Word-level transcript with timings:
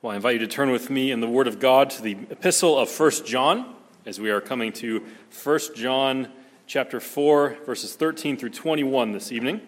Well, 0.00 0.12
I 0.12 0.14
invite 0.14 0.34
you 0.34 0.46
to 0.46 0.46
turn 0.46 0.70
with 0.70 0.90
me 0.90 1.10
in 1.10 1.20
the 1.20 1.28
Word 1.28 1.48
of 1.48 1.58
God 1.58 1.90
to 1.90 2.02
the 2.02 2.12
epistle 2.30 2.78
of 2.78 2.88
1 2.88 3.10
John, 3.26 3.74
as 4.06 4.20
we 4.20 4.30
are 4.30 4.40
coming 4.40 4.72
to 4.74 5.04
1 5.42 5.60
John 5.74 6.28
chapter 6.68 7.00
4, 7.00 7.58
verses 7.66 7.96
13 7.96 8.36
through 8.36 8.50
21 8.50 9.10
this 9.10 9.32
evening. 9.32 9.60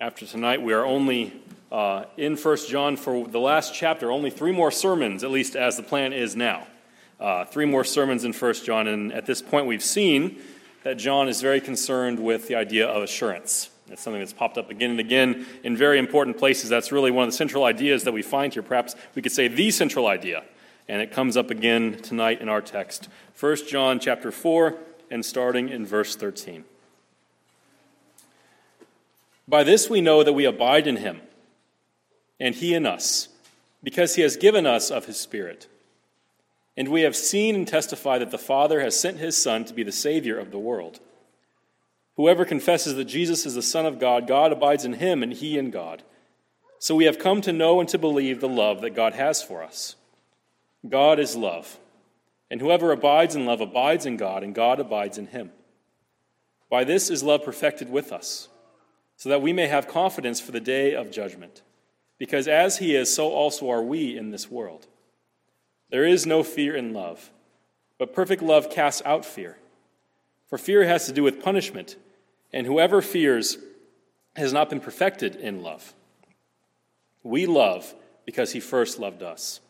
After 0.00 0.24
tonight, 0.24 0.62
we 0.62 0.72
are 0.72 0.86
only 0.86 1.42
uh, 1.70 2.04
in 2.16 2.38
1 2.38 2.56
John 2.68 2.96
for 2.96 3.28
the 3.28 3.38
last 3.38 3.74
chapter, 3.74 4.10
only 4.10 4.30
three 4.30 4.50
more 4.50 4.70
sermons, 4.70 5.22
at 5.22 5.30
least 5.30 5.56
as 5.56 5.76
the 5.76 5.82
plan 5.82 6.14
is 6.14 6.34
now. 6.34 6.66
Uh, 7.20 7.44
three 7.44 7.66
more 7.66 7.84
sermons 7.84 8.24
in 8.24 8.32
1 8.32 8.54
John, 8.64 8.88
and 8.88 9.12
at 9.12 9.26
this 9.26 9.42
point, 9.42 9.66
we've 9.66 9.84
seen 9.84 10.40
that 10.84 10.96
John 10.96 11.28
is 11.28 11.42
very 11.42 11.60
concerned 11.60 12.18
with 12.18 12.48
the 12.48 12.54
idea 12.54 12.88
of 12.88 13.02
assurance. 13.02 13.68
It's 13.88 14.02
something 14.02 14.20
that's 14.20 14.32
popped 14.32 14.58
up 14.58 14.70
again 14.70 14.92
and 14.92 15.00
again 15.00 15.46
in 15.64 15.76
very 15.76 15.98
important 15.98 16.38
places. 16.38 16.70
That's 16.70 16.92
really 16.92 17.10
one 17.10 17.24
of 17.24 17.30
the 17.30 17.36
central 17.36 17.64
ideas 17.64 18.04
that 18.04 18.12
we 18.12 18.22
find 18.22 18.52
here. 18.52 18.62
Perhaps 18.62 18.94
we 19.14 19.22
could 19.22 19.32
say 19.32 19.48
the 19.48 19.70
central 19.70 20.06
idea. 20.06 20.44
And 20.88 21.00
it 21.00 21.12
comes 21.12 21.36
up 21.36 21.50
again 21.50 21.98
tonight 21.98 22.40
in 22.40 22.48
our 22.48 22.60
text. 22.60 23.08
1 23.38 23.68
John 23.68 24.00
chapter 24.00 24.30
4 24.30 24.76
and 25.10 25.24
starting 25.24 25.68
in 25.68 25.84
verse 25.84 26.16
13. 26.16 26.64
By 29.46 29.62
this 29.64 29.90
we 29.90 30.00
know 30.00 30.22
that 30.22 30.32
we 30.32 30.44
abide 30.44 30.86
in 30.86 30.96
him, 30.96 31.20
and 32.40 32.54
he 32.54 32.74
in 32.74 32.86
us, 32.86 33.28
because 33.82 34.14
he 34.14 34.22
has 34.22 34.36
given 34.36 34.66
us 34.66 34.90
of 34.90 35.06
his 35.06 35.20
Spirit. 35.20 35.66
And 36.76 36.88
we 36.88 37.02
have 37.02 37.14
seen 37.14 37.54
and 37.54 37.68
testified 37.68 38.22
that 38.22 38.30
the 38.30 38.38
Father 38.38 38.80
has 38.80 38.98
sent 38.98 39.18
his 39.18 39.36
Son 39.36 39.64
to 39.66 39.74
be 39.74 39.82
the 39.82 39.92
Savior 39.92 40.38
of 40.38 40.52
the 40.52 40.58
world. 40.58 41.00
Whoever 42.16 42.44
confesses 42.44 42.94
that 42.94 43.04
Jesus 43.06 43.46
is 43.46 43.54
the 43.54 43.62
Son 43.62 43.86
of 43.86 43.98
God, 43.98 44.26
God 44.26 44.52
abides 44.52 44.84
in 44.84 44.94
him 44.94 45.22
and 45.22 45.32
he 45.32 45.56
in 45.56 45.70
God. 45.70 46.02
So 46.78 46.94
we 46.94 47.04
have 47.04 47.18
come 47.18 47.40
to 47.42 47.52
know 47.52 47.80
and 47.80 47.88
to 47.90 47.98
believe 47.98 48.40
the 48.40 48.48
love 48.48 48.80
that 48.80 48.94
God 48.94 49.14
has 49.14 49.42
for 49.42 49.62
us. 49.62 49.96
God 50.88 51.20
is 51.20 51.36
love, 51.36 51.78
and 52.50 52.60
whoever 52.60 52.90
abides 52.90 53.36
in 53.36 53.46
love 53.46 53.60
abides 53.60 54.04
in 54.04 54.16
God, 54.16 54.42
and 54.42 54.54
God 54.54 54.80
abides 54.80 55.16
in 55.16 55.28
him. 55.28 55.52
By 56.68 56.82
this 56.82 57.08
is 57.08 57.22
love 57.22 57.44
perfected 57.44 57.88
with 57.88 58.12
us, 58.12 58.48
so 59.16 59.28
that 59.28 59.42
we 59.42 59.52
may 59.52 59.68
have 59.68 59.86
confidence 59.86 60.40
for 60.40 60.50
the 60.50 60.60
day 60.60 60.94
of 60.94 61.12
judgment. 61.12 61.62
Because 62.18 62.48
as 62.48 62.78
he 62.78 62.96
is, 62.96 63.14
so 63.14 63.30
also 63.30 63.70
are 63.70 63.82
we 63.82 64.16
in 64.16 64.30
this 64.30 64.50
world. 64.50 64.88
There 65.90 66.04
is 66.04 66.26
no 66.26 66.42
fear 66.42 66.74
in 66.74 66.92
love, 66.92 67.30
but 67.96 68.12
perfect 68.12 68.42
love 68.42 68.70
casts 68.70 69.02
out 69.04 69.24
fear. 69.24 69.58
For 70.52 70.58
fear 70.58 70.84
has 70.84 71.06
to 71.06 71.12
do 71.12 71.22
with 71.22 71.42
punishment, 71.42 71.96
and 72.52 72.66
whoever 72.66 73.00
fears 73.00 73.56
has 74.36 74.52
not 74.52 74.68
been 74.68 74.80
perfected 74.80 75.34
in 75.34 75.62
love. 75.62 75.94
We 77.22 77.46
love 77.46 77.94
because 78.26 78.52
he 78.52 78.60
first 78.60 78.98
loved 78.98 79.22
us. 79.22 79.60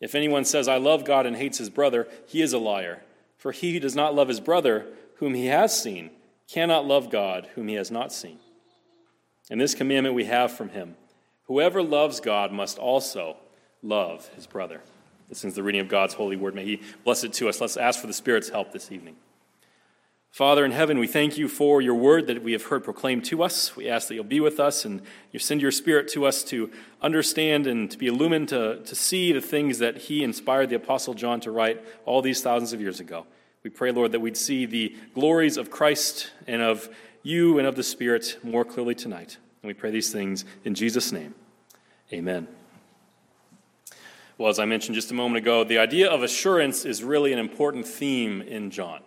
If 0.00 0.16
anyone 0.16 0.46
says, 0.46 0.66
I 0.66 0.78
love 0.78 1.04
God 1.04 1.26
and 1.26 1.36
hates 1.36 1.58
his 1.58 1.70
brother, 1.70 2.08
he 2.26 2.42
is 2.42 2.52
a 2.52 2.58
liar. 2.58 3.04
For 3.38 3.52
he 3.52 3.72
who 3.72 3.78
does 3.78 3.94
not 3.94 4.16
love 4.16 4.26
his 4.26 4.40
brother, 4.40 4.86
whom 5.18 5.32
he 5.32 5.46
has 5.46 5.80
seen, 5.80 6.10
cannot 6.48 6.84
love 6.84 7.08
God, 7.08 7.48
whom 7.54 7.68
he 7.68 7.76
has 7.76 7.92
not 7.92 8.12
seen. 8.12 8.40
And 9.48 9.60
this 9.60 9.76
commandment 9.76 10.16
we 10.16 10.24
have 10.24 10.50
from 10.50 10.70
him 10.70 10.96
whoever 11.44 11.84
loves 11.84 12.18
God 12.18 12.50
must 12.50 12.78
also 12.78 13.36
love 13.80 14.26
his 14.34 14.48
brother. 14.48 14.80
This 15.28 15.44
is 15.44 15.54
the 15.54 15.62
reading 15.62 15.82
of 15.82 15.88
God's 15.88 16.14
holy 16.14 16.34
word. 16.34 16.56
May 16.56 16.64
he 16.64 16.82
bless 17.04 17.22
it 17.22 17.32
to 17.34 17.48
us. 17.48 17.60
Let's 17.60 17.76
ask 17.76 18.00
for 18.00 18.08
the 18.08 18.12
Spirit's 18.12 18.48
help 18.48 18.72
this 18.72 18.90
evening. 18.90 19.14
Father 20.34 20.64
in 20.64 20.72
heaven, 20.72 20.98
we 20.98 21.06
thank 21.06 21.38
you 21.38 21.46
for 21.46 21.80
your 21.80 21.94
word 21.94 22.26
that 22.26 22.42
we 22.42 22.50
have 22.50 22.64
heard 22.64 22.82
proclaimed 22.82 23.24
to 23.26 23.40
us. 23.40 23.76
We 23.76 23.88
ask 23.88 24.08
that 24.08 24.16
you'll 24.16 24.24
be 24.24 24.40
with 24.40 24.58
us 24.58 24.84
and 24.84 25.00
you 25.30 25.38
send 25.38 25.62
your 25.62 25.70
spirit 25.70 26.08
to 26.08 26.26
us 26.26 26.42
to 26.46 26.72
understand 27.00 27.68
and 27.68 27.88
to 27.88 27.96
be 27.96 28.08
illumined 28.08 28.48
to, 28.48 28.82
to 28.82 28.94
see 28.96 29.30
the 29.30 29.40
things 29.40 29.78
that 29.78 29.96
he 29.96 30.24
inspired 30.24 30.70
the 30.70 30.74
Apostle 30.74 31.14
John 31.14 31.38
to 31.42 31.52
write 31.52 31.84
all 32.04 32.20
these 32.20 32.42
thousands 32.42 32.72
of 32.72 32.80
years 32.80 32.98
ago. 32.98 33.26
We 33.62 33.70
pray, 33.70 33.92
Lord, 33.92 34.10
that 34.10 34.18
we'd 34.18 34.36
see 34.36 34.66
the 34.66 34.96
glories 35.14 35.56
of 35.56 35.70
Christ 35.70 36.32
and 36.48 36.60
of 36.60 36.88
you 37.22 37.60
and 37.60 37.68
of 37.68 37.76
the 37.76 37.84
Spirit 37.84 38.38
more 38.42 38.64
clearly 38.64 38.96
tonight. 38.96 39.38
And 39.62 39.68
we 39.68 39.74
pray 39.74 39.92
these 39.92 40.10
things 40.10 40.44
in 40.64 40.74
Jesus' 40.74 41.12
name. 41.12 41.36
Amen. 42.12 42.48
Well, 44.36 44.48
as 44.48 44.58
I 44.58 44.64
mentioned 44.64 44.96
just 44.96 45.12
a 45.12 45.14
moment 45.14 45.36
ago, 45.36 45.62
the 45.62 45.78
idea 45.78 46.10
of 46.10 46.24
assurance 46.24 46.84
is 46.84 47.04
really 47.04 47.32
an 47.32 47.38
important 47.38 47.86
theme 47.86 48.42
in 48.42 48.72
John. 48.72 49.00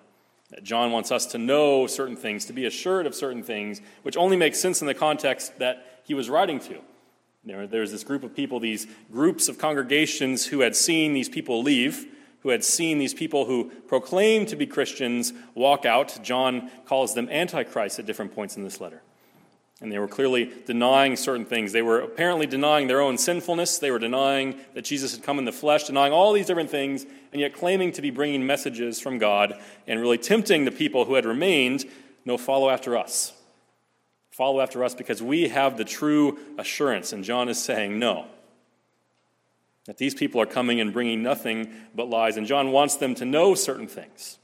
John 0.64 0.92
wants 0.92 1.12
us 1.12 1.26
to 1.28 1.38
know 1.38 1.88
certain 1.88 2.16
things, 2.16 2.46
to 2.46 2.54
be 2.54 2.66
assured 2.66 3.06
of 3.06 3.14
certain 3.14 3.44
things, 3.44 3.82
which 4.04 4.16
only 4.16 4.38
makes 4.38 4.60
sense 4.60 4.82
in 4.82 4.88
the 4.88 4.94
context 4.94 5.60
that 5.60 6.02
he 6.04 6.14
was 6.14 6.30
writing 6.30 6.60
to. 6.62 6.80
There, 7.44 7.68
there's 7.68 7.92
this 7.92 8.04
group 8.04 8.24
of 8.24 8.36
people, 8.36 8.60
these 8.60 8.88
groups 9.12 9.50
of 9.50 9.58
congregations 9.58 10.48
who 10.48 10.62
had 10.62 10.76
seen 10.76 11.14
these 11.14 11.30
people 11.30 11.62
leave, 11.62 12.06
who 12.42 12.50
had 12.50 12.64
seen 12.64 12.98
these 12.98 13.14
people 13.14 13.46
who 13.46 13.72
proclaimed 13.88 14.48
to 14.50 14.56
be 14.56 14.66
Christians 14.66 15.34
walk 15.54 15.86
out. 15.86 16.18
John 16.24 16.72
calls 16.86 17.14
them 17.14 17.28
antichrists 17.30 18.00
at 18.00 18.06
different 18.06 18.34
points 18.34 18.56
in 18.56 18.64
this 18.64 18.80
letter. 18.80 19.02
And 19.80 19.92
they 19.92 20.00
were 20.00 20.08
clearly 20.08 20.52
denying 20.66 21.16
certain 21.16 21.46
things. 21.46 21.72
They 21.72 21.84
were 21.84 22.00
apparently 22.00 22.48
denying 22.48 22.88
their 22.88 23.00
own 23.02 23.18
sinfulness. 23.18 23.78
They 23.78 23.92
were 23.92 24.00
denying 24.00 24.56
that 24.74 24.86
Jesus 24.86 25.14
had 25.16 25.24
come 25.24 25.38
in 25.38 25.46
the 25.46 25.52
flesh, 25.52 25.84
denying 25.84 26.14
all 26.14 26.34
these 26.34 26.48
different 26.48 26.72
things, 26.72 27.06
and 27.32 27.40
yet 27.40 27.54
claiming 27.54 27.92
to 27.92 28.02
be 28.02 28.10
bringing 28.10 28.46
messages 28.46 29.00
from 29.00 29.20
God 29.20 29.60
and 29.86 30.00
really 30.00 30.18
tempting 30.18 30.66
the 30.66 30.72
people 30.72 31.06
who 31.06 31.14
had 31.14 31.26
remained 31.26 31.86
no, 32.28 32.38
follow 32.38 32.70
after 32.70 32.98
us. 32.98 33.32
Follow 34.32 34.60
after 34.60 34.84
us 34.84 34.94
because 34.94 35.24
we 35.24 35.48
have 35.48 35.78
the 35.78 35.86
true 35.86 36.38
assurance. 36.58 37.14
And 37.14 37.24
John 37.24 37.48
is 37.48 37.58
saying, 37.58 37.98
no. 37.98 38.26
That 39.86 39.98
these 39.98 40.14
people 40.14 40.42
are 40.42 40.46
coming 40.46 40.82
and 40.82 40.92
bringing 40.92 41.24
nothing 41.24 41.72
but 41.96 42.10
lies. 42.10 42.36
And 42.36 42.46
John 42.46 42.74
wants 42.74 42.98
them 42.98 43.16
to 43.16 43.26
know 43.26 43.56
certain 43.56 43.88
things. 43.88 44.40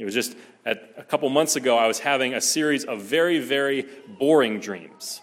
It 0.00 0.06
was 0.06 0.14
just 0.14 0.34
at, 0.64 0.94
a 0.96 1.02
couple 1.02 1.28
months 1.28 1.56
ago, 1.56 1.76
I 1.76 1.86
was 1.86 1.98
having 1.98 2.32
a 2.32 2.40
series 2.40 2.84
of 2.84 3.02
very, 3.02 3.38
very 3.38 3.86
boring 4.18 4.58
dreams. 4.58 5.20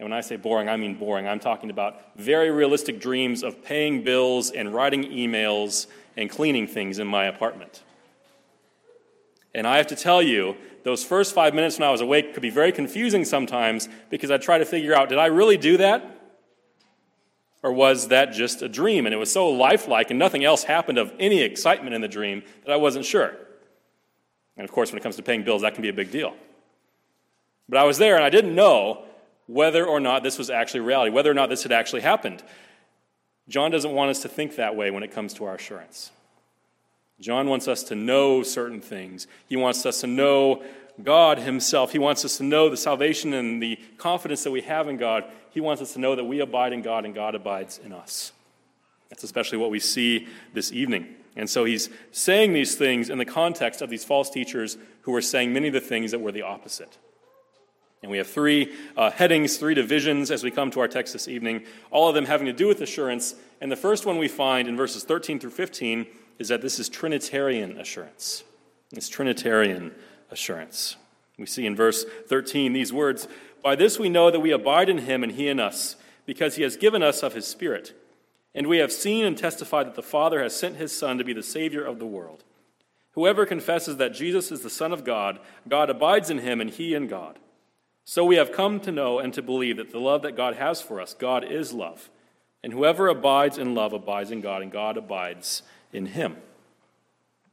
And 0.00 0.08
when 0.08 0.12
I 0.12 0.22
say 0.22 0.34
boring, 0.34 0.68
I 0.68 0.76
mean 0.76 0.96
boring. 0.96 1.28
I'm 1.28 1.38
talking 1.38 1.70
about 1.70 2.16
very 2.16 2.50
realistic 2.50 3.00
dreams 3.00 3.44
of 3.44 3.62
paying 3.62 4.02
bills 4.02 4.50
and 4.50 4.74
writing 4.74 5.04
emails 5.04 5.86
and 6.16 6.28
cleaning 6.28 6.66
things 6.66 6.98
in 6.98 7.06
my 7.06 7.26
apartment. 7.26 7.84
And 9.54 9.68
I 9.68 9.76
have 9.76 9.86
to 9.88 9.96
tell 9.96 10.20
you, 10.20 10.56
those 10.82 11.04
first 11.04 11.32
five 11.32 11.54
minutes 11.54 11.78
when 11.78 11.88
I 11.88 11.92
was 11.92 12.00
awake 12.00 12.34
could 12.34 12.42
be 12.42 12.50
very 12.50 12.72
confusing 12.72 13.24
sometimes 13.24 13.88
because 14.10 14.32
I 14.32 14.38
try 14.38 14.58
to 14.58 14.64
figure 14.64 14.96
out 14.96 15.10
did 15.10 15.18
I 15.18 15.26
really 15.26 15.56
do 15.56 15.76
that? 15.76 16.04
Or 17.62 17.72
was 17.72 18.08
that 18.08 18.32
just 18.32 18.62
a 18.62 18.68
dream? 18.68 19.06
And 19.06 19.14
it 19.14 19.18
was 19.18 19.32
so 19.32 19.48
lifelike 19.48 20.10
and 20.10 20.18
nothing 20.18 20.44
else 20.44 20.64
happened 20.64 20.98
of 20.98 21.12
any 21.20 21.40
excitement 21.42 21.94
in 21.94 22.00
the 22.00 22.08
dream 22.08 22.42
that 22.64 22.72
I 22.72 22.76
wasn't 22.76 23.04
sure. 23.04 23.36
And 24.58 24.64
of 24.64 24.72
course, 24.72 24.90
when 24.92 24.98
it 24.98 25.02
comes 25.02 25.16
to 25.16 25.22
paying 25.22 25.44
bills, 25.44 25.62
that 25.62 25.74
can 25.74 25.82
be 25.82 25.88
a 25.88 25.94
big 25.94 26.10
deal. 26.10 26.34
But 27.68 27.78
I 27.78 27.84
was 27.84 27.98
there 27.98 28.16
and 28.16 28.24
I 28.24 28.30
didn't 28.30 28.54
know 28.54 29.04
whether 29.46 29.86
or 29.86 30.00
not 30.00 30.22
this 30.22 30.36
was 30.36 30.50
actually 30.50 30.80
reality, 30.80 31.10
whether 31.10 31.30
or 31.30 31.34
not 31.34 31.48
this 31.48 31.62
had 31.62 31.72
actually 31.72 32.02
happened. 32.02 32.42
John 33.48 33.70
doesn't 33.70 33.92
want 33.92 34.10
us 34.10 34.20
to 34.22 34.28
think 34.28 34.56
that 34.56 34.76
way 34.76 34.90
when 34.90 35.02
it 35.02 35.12
comes 35.12 35.32
to 35.34 35.44
our 35.44 35.54
assurance. 35.54 36.10
John 37.20 37.48
wants 37.48 37.66
us 37.66 37.82
to 37.84 37.94
know 37.94 38.42
certain 38.42 38.80
things. 38.80 39.26
He 39.48 39.56
wants 39.56 39.84
us 39.86 40.02
to 40.02 40.06
know 40.06 40.62
God 41.02 41.38
Himself. 41.38 41.92
He 41.92 41.98
wants 41.98 42.24
us 42.24 42.36
to 42.38 42.44
know 42.44 42.68
the 42.68 42.76
salvation 42.76 43.32
and 43.32 43.62
the 43.62 43.78
confidence 43.96 44.44
that 44.44 44.50
we 44.50 44.60
have 44.62 44.88
in 44.88 44.98
God. 44.98 45.24
He 45.50 45.60
wants 45.60 45.82
us 45.82 45.94
to 45.94 45.98
know 45.98 46.14
that 46.14 46.24
we 46.24 46.40
abide 46.40 46.72
in 46.72 46.82
God 46.82 47.04
and 47.04 47.14
God 47.14 47.34
abides 47.34 47.80
in 47.84 47.92
us. 47.92 48.32
That's 49.08 49.24
especially 49.24 49.58
what 49.58 49.70
we 49.70 49.80
see 49.80 50.28
this 50.52 50.72
evening. 50.72 51.14
And 51.38 51.48
so 51.48 51.64
he's 51.64 51.88
saying 52.10 52.52
these 52.52 52.74
things 52.74 53.08
in 53.08 53.18
the 53.18 53.24
context 53.24 53.80
of 53.80 53.88
these 53.88 54.04
false 54.04 54.28
teachers 54.28 54.76
who 55.02 55.12
were 55.12 55.22
saying 55.22 55.52
many 55.52 55.68
of 55.68 55.72
the 55.72 55.80
things 55.80 56.10
that 56.10 56.18
were 56.18 56.32
the 56.32 56.42
opposite. 56.42 56.98
And 58.02 58.10
we 58.10 58.18
have 58.18 58.26
three 58.26 58.74
uh, 58.96 59.10
headings, 59.10 59.56
three 59.56 59.74
divisions 59.74 60.32
as 60.32 60.42
we 60.42 60.50
come 60.50 60.70
to 60.72 60.80
our 60.80 60.88
text 60.88 61.12
this 61.12 61.28
evening, 61.28 61.64
all 61.92 62.08
of 62.08 62.16
them 62.16 62.26
having 62.26 62.46
to 62.46 62.52
do 62.52 62.66
with 62.66 62.80
assurance. 62.80 63.36
And 63.60 63.70
the 63.70 63.76
first 63.76 64.04
one 64.04 64.18
we 64.18 64.28
find 64.28 64.68
in 64.68 64.76
verses 64.76 65.04
13 65.04 65.38
through 65.38 65.50
15 65.50 66.06
is 66.40 66.48
that 66.48 66.60
this 66.60 66.80
is 66.80 66.88
Trinitarian 66.88 67.78
assurance. 67.78 68.42
It's 68.92 69.08
Trinitarian 69.08 69.92
assurance. 70.30 70.96
We 71.38 71.46
see 71.46 71.66
in 71.66 71.76
verse 71.76 72.04
13 72.26 72.72
these 72.72 72.92
words 72.92 73.28
By 73.62 73.76
this 73.76 73.98
we 73.98 74.08
know 74.08 74.30
that 74.30 74.40
we 74.40 74.50
abide 74.50 74.88
in 74.88 74.98
him 74.98 75.22
and 75.22 75.32
he 75.32 75.48
in 75.48 75.60
us, 75.60 75.96
because 76.26 76.56
he 76.56 76.62
has 76.64 76.76
given 76.76 77.02
us 77.02 77.22
of 77.22 77.34
his 77.34 77.46
Spirit. 77.46 77.94
And 78.54 78.66
we 78.66 78.78
have 78.78 78.92
seen 78.92 79.24
and 79.24 79.36
testified 79.36 79.86
that 79.86 79.94
the 79.94 80.02
Father 80.02 80.42
has 80.42 80.56
sent 80.56 80.76
his 80.76 80.96
Son 80.96 81.18
to 81.18 81.24
be 81.24 81.32
the 81.32 81.42
Savior 81.42 81.84
of 81.84 81.98
the 81.98 82.06
world. 82.06 82.44
Whoever 83.12 83.46
confesses 83.46 83.96
that 83.96 84.14
Jesus 84.14 84.52
is 84.52 84.62
the 84.62 84.70
Son 84.70 84.92
of 84.92 85.04
God, 85.04 85.40
God 85.68 85.90
abides 85.90 86.30
in 86.30 86.38
him 86.38 86.60
and 86.60 86.70
he 86.70 86.94
in 86.94 87.08
God. 87.08 87.38
So 88.04 88.24
we 88.24 88.36
have 88.36 88.52
come 88.52 88.80
to 88.80 88.92
know 88.92 89.18
and 89.18 89.34
to 89.34 89.42
believe 89.42 89.76
that 89.76 89.90
the 89.90 89.98
love 89.98 90.22
that 90.22 90.36
God 90.36 90.54
has 90.54 90.80
for 90.80 91.00
us, 91.00 91.14
God 91.14 91.44
is 91.44 91.72
love. 91.72 92.10
And 92.62 92.72
whoever 92.72 93.08
abides 93.08 93.58
in 93.58 93.74
love 93.74 93.92
abides 93.92 94.30
in 94.30 94.40
God, 94.40 94.62
and 94.62 94.72
God 94.72 94.96
abides 94.96 95.62
in 95.92 96.06
him. 96.06 96.36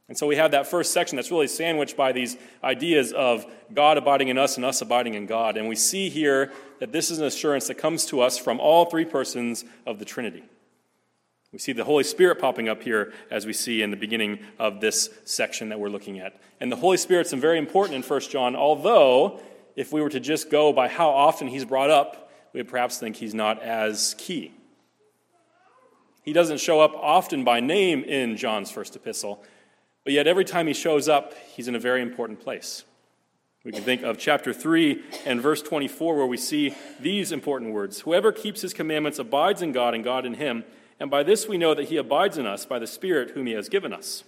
And 0.08 0.16
so 0.16 0.26
we 0.26 0.36
have 0.36 0.52
that 0.52 0.68
first 0.68 0.92
section 0.92 1.16
that's 1.16 1.30
really 1.30 1.48
sandwiched 1.48 1.96
by 1.96 2.12
these 2.12 2.36
ideas 2.62 3.12
of 3.12 3.44
God 3.74 3.98
abiding 3.98 4.28
in 4.28 4.38
us 4.38 4.56
and 4.56 4.64
us 4.64 4.80
abiding 4.80 5.14
in 5.14 5.26
God. 5.26 5.56
And 5.56 5.68
we 5.68 5.76
see 5.76 6.08
here 6.08 6.52
that 6.78 6.92
this 6.92 7.10
is 7.10 7.18
an 7.18 7.26
assurance 7.26 7.66
that 7.66 7.74
comes 7.74 8.06
to 8.06 8.20
us 8.20 8.38
from 8.38 8.60
all 8.60 8.84
three 8.84 9.04
persons 9.04 9.64
of 9.84 9.98
the 9.98 10.04
Trinity. 10.04 10.44
We 11.56 11.60
see 11.60 11.72
the 11.72 11.84
Holy 11.84 12.04
Spirit 12.04 12.38
popping 12.38 12.68
up 12.68 12.82
here 12.82 13.14
as 13.30 13.46
we 13.46 13.54
see 13.54 13.80
in 13.80 13.90
the 13.90 13.96
beginning 13.96 14.40
of 14.58 14.82
this 14.82 15.08
section 15.24 15.70
that 15.70 15.80
we're 15.80 15.88
looking 15.88 16.18
at. 16.18 16.38
And 16.60 16.70
the 16.70 16.76
Holy 16.76 16.98
Spirit's 16.98 17.32
very 17.32 17.56
important 17.56 17.96
in 17.96 18.02
1 18.02 18.20
John, 18.28 18.54
although 18.54 19.40
if 19.74 19.90
we 19.90 20.02
were 20.02 20.10
to 20.10 20.20
just 20.20 20.50
go 20.50 20.74
by 20.74 20.88
how 20.88 21.08
often 21.08 21.48
he's 21.48 21.64
brought 21.64 21.88
up, 21.88 22.30
we 22.52 22.60
would 22.60 22.68
perhaps 22.68 22.98
think 22.98 23.16
he's 23.16 23.32
not 23.32 23.62
as 23.62 24.14
key. 24.18 24.52
He 26.20 26.34
doesn't 26.34 26.60
show 26.60 26.78
up 26.78 26.92
often 26.94 27.42
by 27.42 27.60
name 27.60 28.04
in 28.04 28.36
John's 28.36 28.70
first 28.70 28.94
epistle, 28.94 29.42
but 30.04 30.12
yet 30.12 30.26
every 30.26 30.44
time 30.44 30.66
he 30.66 30.74
shows 30.74 31.08
up, 31.08 31.32
he's 31.54 31.68
in 31.68 31.74
a 31.74 31.80
very 31.80 32.02
important 32.02 32.38
place. 32.38 32.84
We 33.64 33.72
can 33.72 33.82
think 33.82 34.02
of 34.02 34.18
chapter 34.18 34.52
3 34.52 35.02
and 35.24 35.40
verse 35.40 35.62
24, 35.62 36.16
where 36.16 36.26
we 36.26 36.36
see 36.36 36.74
these 37.00 37.32
important 37.32 37.72
words 37.72 38.00
Whoever 38.00 38.30
keeps 38.30 38.60
his 38.60 38.74
commandments 38.74 39.18
abides 39.18 39.62
in 39.62 39.72
God, 39.72 39.94
and 39.94 40.04
God 40.04 40.26
in 40.26 40.34
him. 40.34 40.62
And 40.98 41.10
by 41.10 41.22
this 41.22 41.46
we 41.46 41.58
know 41.58 41.74
that 41.74 41.88
he 41.88 41.96
abides 41.96 42.38
in 42.38 42.46
us 42.46 42.64
by 42.66 42.78
the 42.78 42.86
Spirit 42.86 43.30
whom 43.30 43.46
he 43.46 43.52
has 43.52 43.68
given 43.68 43.92
us. 43.92 44.24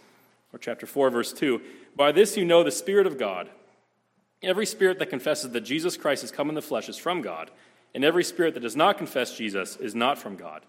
Or 0.53 0.59
chapter 0.59 0.87
4, 0.87 1.11
verse 1.11 1.33
2 1.33 1.61
By 1.97 2.13
this 2.13 2.37
you 2.37 2.45
know 2.45 2.63
the 2.63 2.71
Spirit 2.71 3.07
of 3.07 3.19
God. 3.19 3.49
Every 4.43 4.67
spirit 4.67 5.01
that 5.01 5.11
confesses 5.11 5.51
that 5.51 5.63
Jesus 5.63 5.97
Christ 5.97 6.23
has 6.23 6.31
come 6.31 6.49
in 6.49 6.55
the 6.55 6.63
flesh 6.63 6.89
is 6.89 6.97
from 6.97 7.23
God, 7.23 7.51
and 7.93 8.05
every 8.05 8.23
spirit 8.23 8.55
that 8.55 8.61
does 8.61 8.77
not 8.77 8.97
confess 8.97 9.37
Jesus 9.37 9.77
is 9.77 9.97
not 9.97 10.17
from 10.17 10.37
God. 10.37 10.63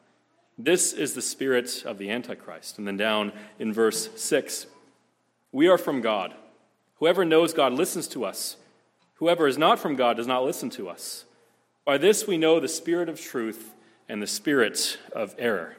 This 0.57 0.91
is 0.91 1.13
the 1.13 1.21
spirit 1.21 1.83
of 1.85 1.97
the 1.97 2.09
Antichrist. 2.09 2.77
And 2.77 2.87
then 2.87 2.97
down 2.97 3.31
in 3.59 3.71
verse 3.71 4.09
6 4.15 4.65
We 5.51 5.67
are 5.67 5.77
from 5.77 6.01
God. 6.01 6.33
Whoever 6.95 7.23
knows 7.23 7.53
God 7.53 7.73
listens 7.73 8.07
to 8.09 8.25
us. 8.25 8.57
Whoever 9.15 9.47
is 9.47 9.57
not 9.57 9.79
from 9.79 9.95
God 9.95 10.17
does 10.17 10.27
not 10.27 10.43
listen 10.43 10.69
to 10.71 10.89
us. 10.89 11.25
By 11.85 11.97
this 11.97 12.27
we 12.27 12.37
know 12.37 12.59
the 12.59 12.67
spirit 12.67 13.07
of 13.07 13.21
truth 13.21 13.73
and 14.09 14.21
the 14.21 14.27
spirit 14.27 14.97
of 15.13 15.35
error. 15.37 15.75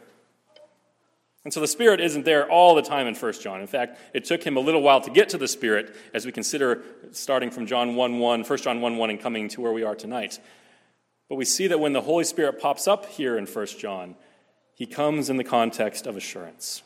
And 1.44 1.52
so 1.52 1.60
the 1.60 1.66
Spirit 1.66 2.00
isn't 2.00 2.25
there 2.25 2.50
all 2.50 2.75
the 2.75 2.82
time 2.82 3.06
in 3.06 3.14
1 3.14 3.32
John. 3.34 3.60
In 3.60 3.66
fact, 3.66 3.98
it 4.12 4.25
took 4.25 4.42
him 4.42 4.56
a 4.56 4.60
little 4.60 4.82
while 4.82 5.00
to 5.00 5.10
get 5.10 5.31
to 5.31 5.38
the 5.38 5.48
Spirit 5.48 5.96
as 6.12 6.26
we 6.26 6.32
consider 6.32 6.82
starting 7.12 7.50
from 7.50 7.66
John 7.66 7.94
1 7.96 8.19
1, 8.19 8.44
1 8.44 8.58
John 8.58 8.81
1 8.81 8.96
1, 8.96 9.10
and 9.10 9.20
coming 9.20 9.48
to 9.48 9.60
where 9.60 9.72
we 9.72 9.82
are 9.82 9.94
tonight. 9.94 10.38
But 11.28 11.37
we 11.37 11.46
see 11.46 11.69
that 11.69 11.81
when 11.81 11.94
the 11.94 12.02
Holy 12.02 12.25
Spirit 12.25 12.60
pops 12.60 12.87
up 12.87 13.06
here 13.06 13.38
in 13.38 13.46
1 13.46 13.66
John, 13.78 14.16
he 14.75 14.87
comes 14.87 15.31
in 15.31 15.37
the 15.37 15.44
context 15.44 16.06
of 16.06 16.16
assurance, 16.16 16.82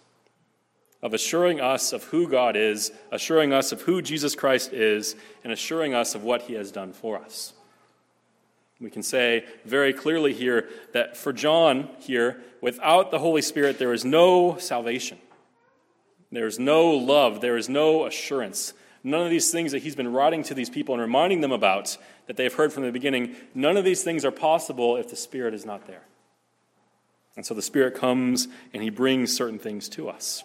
of 1.02 1.14
assuring 1.14 1.60
us 1.60 1.92
of 1.92 2.04
who 2.04 2.28
God 2.28 2.54
is, 2.54 2.92
assuring 3.10 3.52
us 3.52 3.72
of 3.72 3.82
who 3.82 4.02
Jesus 4.02 4.36
Christ 4.36 4.72
is, 4.72 5.16
and 5.42 5.52
assuring 5.52 5.94
us 5.94 6.14
of 6.14 6.22
what 6.22 6.42
he 6.42 6.54
has 6.54 6.70
done 6.70 6.92
for 6.92 7.18
us. 7.18 7.54
We 8.80 8.90
can 8.90 9.02
say 9.02 9.46
very 9.64 9.92
clearly 9.92 10.34
here 10.34 10.68
that 10.92 11.16
for 11.16 11.32
John 11.32 11.88
here, 12.00 12.42
without 12.60 13.10
the 13.10 13.18
Holy 13.18 13.42
Spirit, 13.42 13.78
there 13.78 13.92
is 13.92 14.04
no 14.04 14.56
salvation. 14.58 15.18
There 16.32 16.46
is 16.46 16.58
no 16.58 16.90
love. 16.90 17.40
There 17.40 17.56
is 17.56 17.68
no 17.68 18.06
assurance. 18.06 18.74
None 19.04 19.22
of 19.22 19.30
these 19.30 19.50
things 19.50 19.72
that 19.72 19.82
he's 19.82 19.94
been 19.94 20.12
writing 20.12 20.42
to 20.44 20.54
these 20.54 20.70
people 20.70 20.94
and 20.94 21.00
reminding 21.00 21.40
them 21.40 21.52
about 21.52 21.96
that 22.26 22.36
they've 22.36 22.52
heard 22.52 22.72
from 22.72 22.82
the 22.82 22.90
beginning, 22.90 23.36
none 23.54 23.76
of 23.76 23.84
these 23.84 24.02
things 24.02 24.24
are 24.24 24.30
possible 24.30 24.96
if 24.96 25.08
the 25.08 25.16
Spirit 25.16 25.54
is 25.54 25.64
not 25.64 25.86
there. 25.86 26.02
And 27.36 27.44
so 27.44 27.54
the 27.54 27.62
Spirit 27.62 27.94
comes 27.94 28.48
and 28.72 28.82
he 28.82 28.90
brings 28.90 29.36
certain 29.36 29.58
things 29.58 29.88
to 29.90 30.08
us. 30.08 30.42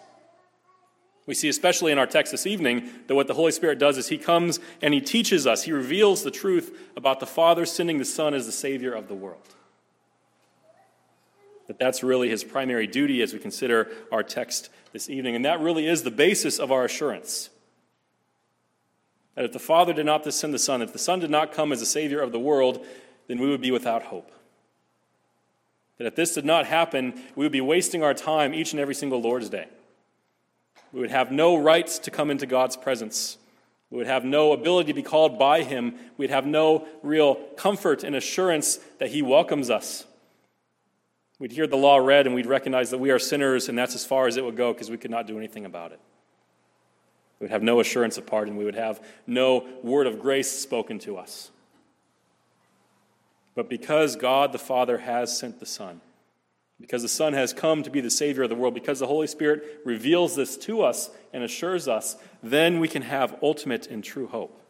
We 1.26 1.34
see, 1.34 1.48
especially 1.48 1.92
in 1.92 1.98
our 1.98 2.06
text 2.06 2.32
this 2.32 2.46
evening, 2.46 2.88
that 3.06 3.14
what 3.14 3.26
the 3.26 3.34
Holy 3.34 3.52
Spirit 3.52 3.78
does 3.78 3.98
is 3.98 4.08
He 4.08 4.18
comes 4.18 4.58
and 4.82 4.92
He 4.94 5.00
teaches 5.00 5.46
us, 5.46 5.64
He 5.64 5.72
reveals 5.72 6.22
the 6.22 6.30
truth 6.30 6.76
about 6.96 7.20
the 7.20 7.26
Father 7.26 7.66
sending 7.66 7.98
the 7.98 8.04
Son 8.04 8.34
as 8.34 8.46
the 8.46 8.52
Savior 8.52 8.92
of 8.92 9.08
the 9.08 9.14
world. 9.14 9.54
That 11.68 11.78
that's 11.78 12.02
really 12.02 12.28
His 12.28 12.42
primary 12.42 12.86
duty 12.86 13.22
as 13.22 13.32
we 13.32 13.38
consider 13.38 13.88
our 14.10 14.22
text 14.22 14.70
this 14.92 15.08
evening. 15.08 15.36
And 15.36 15.44
that 15.44 15.60
really 15.60 15.86
is 15.86 16.02
the 16.02 16.10
basis 16.10 16.58
of 16.58 16.72
our 16.72 16.84
assurance. 16.84 17.50
That 19.36 19.44
if 19.44 19.52
the 19.52 19.58
Father 19.58 19.92
did 19.92 20.06
not 20.06 20.30
send 20.32 20.52
the 20.52 20.58
Son, 20.58 20.82
if 20.82 20.92
the 20.92 20.98
Son 20.98 21.20
did 21.20 21.30
not 21.30 21.52
come 21.52 21.70
as 21.70 21.80
the 21.80 21.86
Savior 21.86 22.20
of 22.20 22.32
the 22.32 22.40
world, 22.40 22.84
then 23.28 23.38
we 23.38 23.48
would 23.48 23.60
be 23.60 23.70
without 23.70 24.04
hope. 24.04 24.32
That 25.98 26.06
if 26.06 26.16
this 26.16 26.34
did 26.34 26.44
not 26.44 26.66
happen, 26.66 27.22
we 27.36 27.44
would 27.44 27.52
be 27.52 27.60
wasting 27.60 28.02
our 28.02 28.14
time 28.14 28.52
each 28.52 28.72
and 28.72 28.80
every 28.80 28.94
single 28.94 29.20
Lord's 29.20 29.48
Day. 29.48 29.68
We 30.92 31.00
would 31.00 31.10
have 31.10 31.30
no 31.30 31.56
rights 31.56 31.98
to 32.00 32.10
come 32.10 32.30
into 32.30 32.46
God's 32.46 32.76
presence. 32.76 33.38
We 33.90 33.98
would 33.98 34.06
have 34.06 34.24
no 34.24 34.52
ability 34.52 34.92
to 34.92 34.94
be 34.94 35.02
called 35.02 35.38
by 35.38 35.62
Him. 35.62 35.94
We'd 36.16 36.30
have 36.30 36.46
no 36.46 36.86
real 37.02 37.36
comfort 37.56 38.04
and 38.04 38.14
assurance 38.14 38.76
that 38.98 39.10
He 39.10 39.22
welcomes 39.22 39.70
us. 39.70 40.06
We'd 41.38 41.52
hear 41.52 41.66
the 41.66 41.76
law 41.76 41.96
read 41.96 42.26
and 42.26 42.34
we'd 42.34 42.46
recognize 42.46 42.90
that 42.90 42.98
we 42.98 43.10
are 43.10 43.18
sinners, 43.18 43.68
and 43.68 43.78
that's 43.78 43.94
as 43.94 44.04
far 44.04 44.26
as 44.26 44.36
it 44.36 44.44
would 44.44 44.56
go 44.56 44.72
because 44.72 44.90
we 44.90 44.98
could 44.98 45.10
not 45.10 45.26
do 45.26 45.38
anything 45.38 45.64
about 45.64 45.92
it. 45.92 46.00
We 47.38 47.44
would 47.44 47.50
have 47.50 47.62
no 47.62 47.80
assurance 47.80 48.18
of 48.18 48.26
pardon. 48.26 48.56
We 48.56 48.64
would 48.64 48.74
have 48.74 49.02
no 49.26 49.66
word 49.82 50.06
of 50.06 50.20
grace 50.20 50.50
spoken 50.50 50.98
to 51.00 51.16
us. 51.16 51.50
But 53.54 53.70
because 53.70 54.16
God 54.16 54.52
the 54.52 54.58
Father 54.58 54.98
has 54.98 55.36
sent 55.36 55.58
the 55.58 55.66
Son, 55.66 56.00
because 56.80 57.02
the 57.02 57.08
Son 57.08 57.34
has 57.34 57.52
come 57.52 57.82
to 57.82 57.90
be 57.90 58.00
the 58.00 58.10
Savior 58.10 58.44
of 58.44 58.48
the 58.48 58.54
world, 58.54 58.74
because 58.74 58.98
the 58.98 59.06
Holy 59.06 59.26
Spirit 59.26 59.80
reveals 59.84 60.34
this 60.34 60.56
to 60.56 60.82
us 60.82 61.10
and 61.32 61.44
assures 61.44 61.86
us, 61.86 62.16
then 62.42 62.80
we 62.80 62.88
can 62.88 63.02
have 63.02 63.36
ultimate 63.42 63.86
and 63.86 64.02
true 64.02 64.26
hope. 64.26 64.60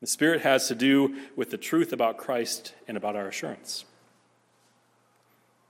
The 0.00 0.06
Spirit 0.06 0.42
has 0.42 0.68
to 0.68 0.74
do 0.74 1.16
with 1.34 1.50
the 1.50 1.56
truth 1.56 1.92
about 1.92 2.18
Christ 2.18 2.74
and 2.86 2.96
about 2.96 3.16
our 3.16 3.26
assurance. 3.26 3.86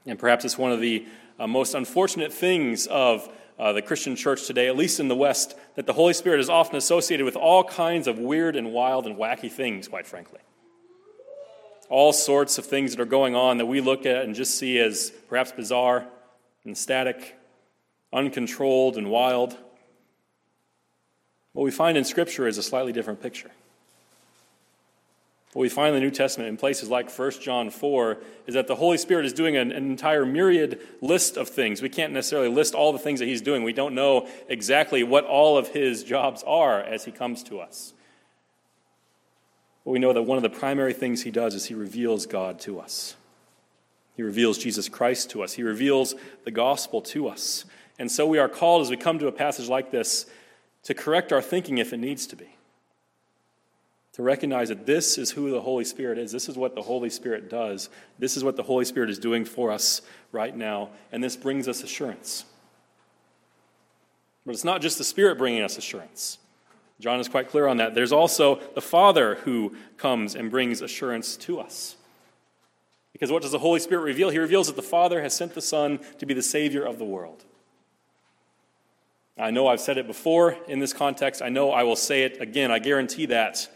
And 0.05 0.19
perhaps 0.19 0.45
it's 0.45 0.59
one 0.59 0.73
of 0.73 0.81
the 0.81 1.07
uh, 1.39 1.47
most 1.47 1.75
unfortunate 1.75 2.33
things 2.33 2.87
of 2.89 3.29
uh, 3.59 3.73
the 3.73 3.83
Christian 3.83 4.17
church 4.17 4.47
today, 4.47 4.67
at 4.67 4.77
least 4.77 4.99
in 4.99 5.07
the 5.07 5.15
West, 5.15 5.55
that 5.77 5.87
the 5.87 5.93
Holy 5.93 6.13
Spirit 6.13 6.41
is 6.41 6.49
often 6.49 6.77
associated 6.77 7.25
with 7.25 7.37
all 7.37 7.63
kinds 7.63 8.09
of 8.09 8.19
weird 8.19 8.57
and 8.57 8.73
wild 8.73 9.07
and 9.07 9.17
wacky 9.17 9.51
things, 9.51 9.87
quite 9.87 10.07
frankly 10.07 10.41
all 11.89 12.13
sorts 12.13 12.59
of 12.59 12.67
things 12.67 12.93
that 12.93 13.01
are 13.01 13.07
going 13.07 13.35
on 13.35 13.59
that 13.59 13.67
we 13.67 13.81
look 13.81 14.07
at 14.07 14.25
and 14.25 14.35
just 14.35 14.59
see 14.59 14.79
as 14.79 15.11
perhaps 15.29 15.53
bizarre 15.53 16.07
and 16.65 16.77
static, 16.77 17.37
uncontrolled 18.13 18.97
and 18.97 19.11
wild. 19.11 19.57
What 21.53 21.65
we 21.65 21.71
find 21.71 21.97
in 21.97 22.05
Scripture 22.05 22.47
is 22.47 22.59
a 22.59 22.63
slightly 22.63 22.93
different 22.93 23.23
picture. 23.23 23.51
What 25.55 25.63
we 25.63 25.69
find 25.69 25.95
in 25.95 25.95
the 25.95 26.01
New 26.01 26.11
Testament 26.11 26.49
in 26.49 26.57
places 26.57 26.91
like 26.91 27.17
1 27.17 27.31
John 27.41 27.71
4 27.71 28.19
is 28.49 28.55
that 28.55 28.67
the 28.67 28.75
Holy 28.75 28.99
Spirit 28.99 29.25
is 29.25 29.33
doing 29.33 29.57
an, 29.57 29.71
an, 29.71 29.89
entire 29.89 30.27
myriad 30.27 30.81
list 31.01 31.37
of 31.37 31.49
things. 31.49 31.81
We 31.81 31.89
can't 31.89 32.13
necessarily 32.13 32.49
list 32.49 32.75
all 32.75 32.93
the 32.93 32.99
things 32.99 33.21
that 33.21 33.27
He's 33.27 33.41
doing. 33.41 33.63
We 33.63 33.73
don't 33.73 33.95
know 33.95 34.27
exactly 34.49 35.05
what 35.05 35.25
all 35.25 35.57
of 35.57 35.69
His 35.69 36.03
jobs 36.03 36.43
are 36.45 36.81
as 36.81 37.05
He 37.05 37.13
comes 37.13 37.45
to 37.45 37.61
us. 37.61 37.93
But 39.85 39.91
we 39.91 39.99
know 39.99 40.13
that 40.13 40.23
one 40.23 40.39
of 40.39 40.43
the 40.43 40.51
primary 40.51 40.93
things 40.93 41.23
he 41.23 41.31
does 41.31 41.55
is 41.55 41.67
he 41.67 41.75
reveals 41.75 42.27
God 42.27 42.59
to 42.61 42.81
us. 42.81 43.17
He 44.17 44.23
reveals 44.23 44.59
Jesus 44.59 44.89
Christ 44.89 45.31
to 45.31 45.43
us. 45.43 45.55
He 45.55 45.63
reveals 45.63 46.15
the 46.45 46.51
gospel 46.51 47.03
to 47.03 47.29
us. 47.29 47.65
And 47.99 48.11
so 48.11 48.27
we 48.27 48.39
are 48.39 48.49
called, 48.49 48.83
as 48.83 48.91
we 48.91 48.97
come 48.97 49.19
to 49.19 49.27
a 49.27 49.33
passage 49.33 49.69
like 49.69 49.91
this, 49.91 50.27
to 50.85 50.95
correct 50.95 51.33
our 51.33 51.43
thinking 51.43 51.79
if 51.79 51.93
it 51.93 51.99
needs 51.99 52.27
to 52.29 52.37
be. 52.37 52.49
To 54.15 54.23
recognize 54.23 54.69
that 54.69 54.87
this 54.87 55.19
is 55.19 55.33
who 55.33 55.51
the 55.51 55.61
Holy 55.61 55.85
Spirit 55.85 56.19
is. 56.19 56.31
This 56.31 56.49
is 56.49 56.57
what 56.57 56.77
the 56.77 56.83
Holy 56.83 57.11
Spirit 57.11 57.51
does. 57.51 57.91
This 58.19 58.37
is 58.37 58.45
what 58.45 58.57
the 58.57 58.63
Holy 58.63 58.85
Spirit 58.85 59.11
is 59.11 59.19
doing 59.19 59.45
for 59.45 59.73
us 59.73 60.03
right 60.31 60.57
now. 60.57 60.91
And 61.11 61.23
this 61.23 61.37
brings 61.37 61.67
us 61.67 61.83
assurance. 61.83 62.45
But 64.47 64.53
it's 64.53 64.65
not 64.65 64.81
just 64.81 64.99
the 64.99 65.05
Spirit 65.05 65.39
bringing 65.39 65.63
us 65.63 65.77
assurance. 65.77 66.39
John 67.05 67.21
is 67.21 67.29
quite 67.29 67.51
clear 67.51 67.67
on 67.67 67.77
that. 67.77 67.95
There's 67.95 68.13
also 68.13 68.61
the 68.75 68.81
Father 68.81 69.35
who 69.35 69.77
comes 69.99 70.35
and 70.35 70.51
brings 70.51 70.81
assurance 70.81 71.37
to 71.37 71.61
us. 71.61 71.97
Because 73.13 73.31
what 73.31 73.43
does 73.43 73.53
the 73.53 73.59
Holy 73.59 73.79
Spirit 73.79 74.05
reveal? 74.05 74.31
He 74.31 74.39
reveals 74.39 74.69
that 74.69 74.77
the 74.77 74.81
Father 74.81 75.21
has 75.21 75.35
sent 75.35 75.53
the 75.53 75.61
Son 75.61 76.01
to 76.19 76.25
be 76.25 76.33
the 76.33 76.41
Savior 76.41 76.83
of 76.83 76.99
the 76.99 77.05
world. 77.05 77.45
I 79.37 79.51
know 79.51 79.67
I've 79.67 79.81
said 79.81 79.99
it 79.99 80.07
before 80.07 80.57
in 80.67 80.79
this 80.79 80.95
context. 80.95 81.43
I 81.43 81.51
know 81.51 81.73
I 81.73 81.83
will 81.83 81.95
say 81.95 82.23
it 82.23 82.41
again. 82.41 82.71
I 82.71 82.79
guarantee 82.79 83.27
that. 83.27 83.69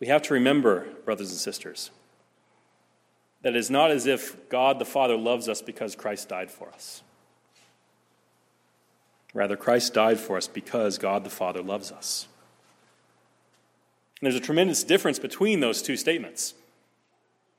We 0.00 0.06
have 0.06 0.22
to 0.22 0.32
remember, 0.32 0.86
brothers 1.04 1.28
and 1.28 1.38
sisters, 1.38 1.90
that 3.42 3.54
it 3.54 3.58
is 3.58 3.68
not 3.68 3.90
as 3.90 4.06
if 4.06 4.48
God 4.48 4.78
the 4.78 4.86
Father 4.86 5.18
loves 5.18 5.50
us 5.50 5.60
because 5.60 5.94
Christ 5.94 6.30
died 6.30 6.50
for 6.50 6.70
us. 6.70 7.02
Rather, 9.32 9.56
Christ 9.56 9.94
died 9.94 10.18
for 10.18 10.36
us 10.36 10.48
because 10.48 10.98
God 10.98 11.24
the 11.24 11.30
Father 11.30 11.62
loves 11.62 11.92
us. 11.92 12.26
And 14.20 14.26
there's 14.26 14.40
a 14.40 14.44
tremendous 14.44 14.84
difference 14.84 15.18
between 15.18 15.60
those 15.60 15.82
two 15.82 15.96
statements. 15.96 16.54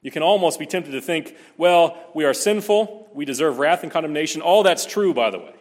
You 0.02 0.12
can 0.12 0.24
almost 0.24 0.60
be 0.60 0.66
tempted 0.66 0.92
to 0.92 1.02
think, 1.02 1.36
well, 1.58 1.98
we 2.14 2.26
are 2.26 2.34
sinful, 2.34 3.10
we 3.14 3.26
deserve 3.26 3.60
wrath 3.60 3.84
and 3.84 3.92
condemnation. 3.92 4.42
All 4.42 4.64
that's 4.64 4.86
true, 4.86 5.14
by 5.14 5.30
the 5.30 5.40
way. 5.40 5.54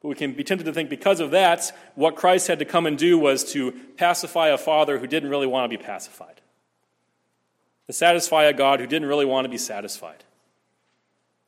But 0.00 0.08
we 0.08 0.14
can 0.14 0.32
be 0.32 0.44
tempted 0.44 0.64
to 0.64 0.72
think 0.72 0.90
because 0.90 1.20
of 1.20 1.32
that, 1.32 1.72
what 1.94 2.16
Christ 2.16 2.46
had 2.46 2.58
to 2.60 2.64
come 2.64 2.86
and 2.86 2.96
do 2.96 3.18
was 3.18 3.52
to 3.52 3.72
pacify 3.96 4.48
a 4.48 4.58
father 4.58 4.98
who 4.98 5.06
didn't 5.06 5.30
really 5.30 5.46
want 5.46 5.70
to 5.70 5.78
be 5.78 5.82
pacified, 5.82 6.40
to 7.86 7.92
satisfy 7.92 8.44
a 8.44 8.52
God 8.52 8.80
who 8.80 8.86
didn't 8.86 9.08
really 9.08 9.24
want 9.24 9.44
to 9.44 9.48
be 9.48 9.58
satisfied. 9.58 10.24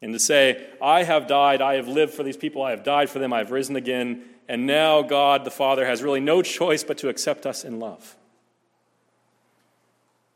And 0.03 0.12
to 0.12 0.19
say, 0.19 0.67
I 0.81 1.05
have 1.05 1.26
died, 1.26 1.62
I 1.62 1.75
have 1.75 1.88
lived 1.88 2.12
for 2.12 2.23
these 2.23 2.37
people, 2.37 2.62
I 2.62 2.71
have 2.71 2.85
died 2.85 3.09
for 3.09 3.19
them, 3.19 3.33
I 3.33 3.38
have 3.38 3.50
risen 3.50 3.76
again, 3.76 4.23
and 4.49 4.67
now 4.67 5.03
God 5.03 5.45
the 5.45 5.50
Father 5.50 5.87
has 5.87 6.03
really 6.03 6.21
no 6.21 6.43
choice 6.43 6.85
but 6.85 6.99
to 6.99 7.09
accept 7.09 7.47
us 7.47 7.65
in 7.65 7.81
love. 7.81 8.17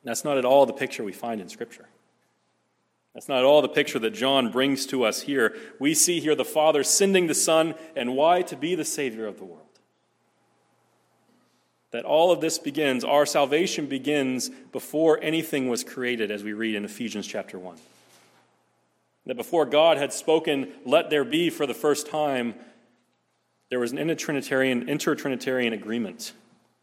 That's 0.02 0.25
not 0.25 0.38
at 0.38 0.45
all 0.45 0.64
the 0.64 0.73
picture 0.73 1.05
we 1.05 1.12
find 1.12 1.40
in 1.40 1.49
Scripture. 1.49 1.88
That's 3.14 3.29
not 3.29 3.38
at 3.38 3.45
all 3.45 3.61
the 3.61 3.69
picture 3.69 3.99
that 3.99 4.14
John 4.14 4.50
brings 4.50 4.87
to 4.87 5.05
us 5.05 5.23
here. 5.23 5.57
We 5.79 5.95
see 5.95 6.21
here 6.21 6.35
the 6.35 6.45
Father 6.45 6.83
sending 6.83 7.26
the 7.26 7.35
Son, 7.35 7.75
and 7.95 8.17
why? 8.17 8.43
To 8.43 8.57
be 8.57 8.75
the 8.75 8.85
Savior 8.85 9.26
of 9.26 9.38
the 9.38 9.45
world. 9.45 9.67
That 11.90 12.05
all 12.05 12.31
of 12.31 12.40
this 12.40 12.59
begins, 12.59 13.02
our 13.02 13.26
salvation 13.26 13.87
begins 13.87 14.49
before 14.49 15.19
anything 15.21 15.69
was 15.69 15.83
created, 15.83 16.31
as 16.31 16.45
we 16.45 16.52
read 16.52 16.76
in 16.76 16.85
Ephesians 16.85 17.26
chapter 17.26 17.59
1. 17.59 17.76
That 19.27 19.37
before 19.37 19.67
God 19.67 19.97
had 19.97 20.12
spoken, 20.12 20.73
let 20.85 21.11
there 21.11 21.25
be 21.25 21.50
for 21.50 21.67
the 21.67 21.75
first 21.75 22.09
time, 22.09 22.55
there 23.69 23.79
was 23.79 23.93
an 23.93 23.99
intertrinitarian, 23.99 24.89
intertrinitarian 24.89 25.73
agreement 25.73 26.33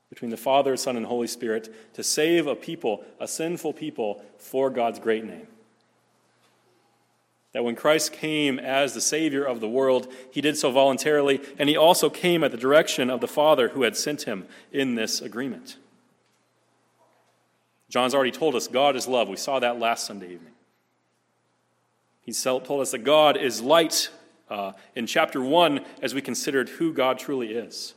between 0.09 0.31
the 0.31 0.37
Father, 0.37 0.77
Son, 0.77 0.95
and 0.95 1.05
Holy 1.05 1.27
Spirit 1.27 1.93
to 1.93 2.03
save 2.03 2.47
a 2.47 2.55
people, 2.55 3.03
a 3.19 3.27
sinful 3.27 3.73
people, 3.73 4.23
for 4.37 4.69
God's 4.69 4.99
great 4.99 5.25
name. 5.25 5.47
That 7.53 7.63
when 7.63 7.75
Christ 7.75 8.13
came 8.13 8.59
as 8.59 8.93
the 8.93 9.01
Savior 9.01 9.43
of 9.43 9.59
the 9.59 9.67
world, 9.67 10.07
he 10.31 10.41
did 10.41 10.57
so 10.57 10.71
voluntarily, 10.71 11.41
and 11.57 11.67
he 11.67 11.75
also 11.75 12.09
came 12.09 12.43
at 12.43 12.51
the 12.51 12.57
direction 12.57 13.09
of 13.09 13.19
the 13.19 13.27
Father 13.27 13.69
who 13.69 13.83
had 13.83 13.97
sent 13.97 14.23
him 14.23 14.45
in 14.71 14.95
this 14.95 15.21
agreement. 15.21 15.77
John's 17.89 18.13
already 18.13 18.31
told 18.31 18.55
us 18.55 18.67
God 18.67 18.95
is 18.95 19.07
love. 19.07 19.27
We 19.27 19.37
saw 19.37 19.59
that 19.59 19.79
last 19.79 20.05
Sunday 20.05 20.33
evening. 20.33 20.53
He 22.27 22.33
told 22.33 22.81
us 22.81 22.91
that 22.91 23.05
God 23.05 23.37
is 23.37 23.61
light 23.61 24.09
uh, 24.49 24.73
in 24.95 25.07
chapter 25.07 25.41
1 25.41 25.79
as 26.01 26.13
we 26.13 26.21
considered 26.21 26.67
who 26.67 26.91
God 26.91 27.17
truly 27.17 27.53
is. 27.53 27.93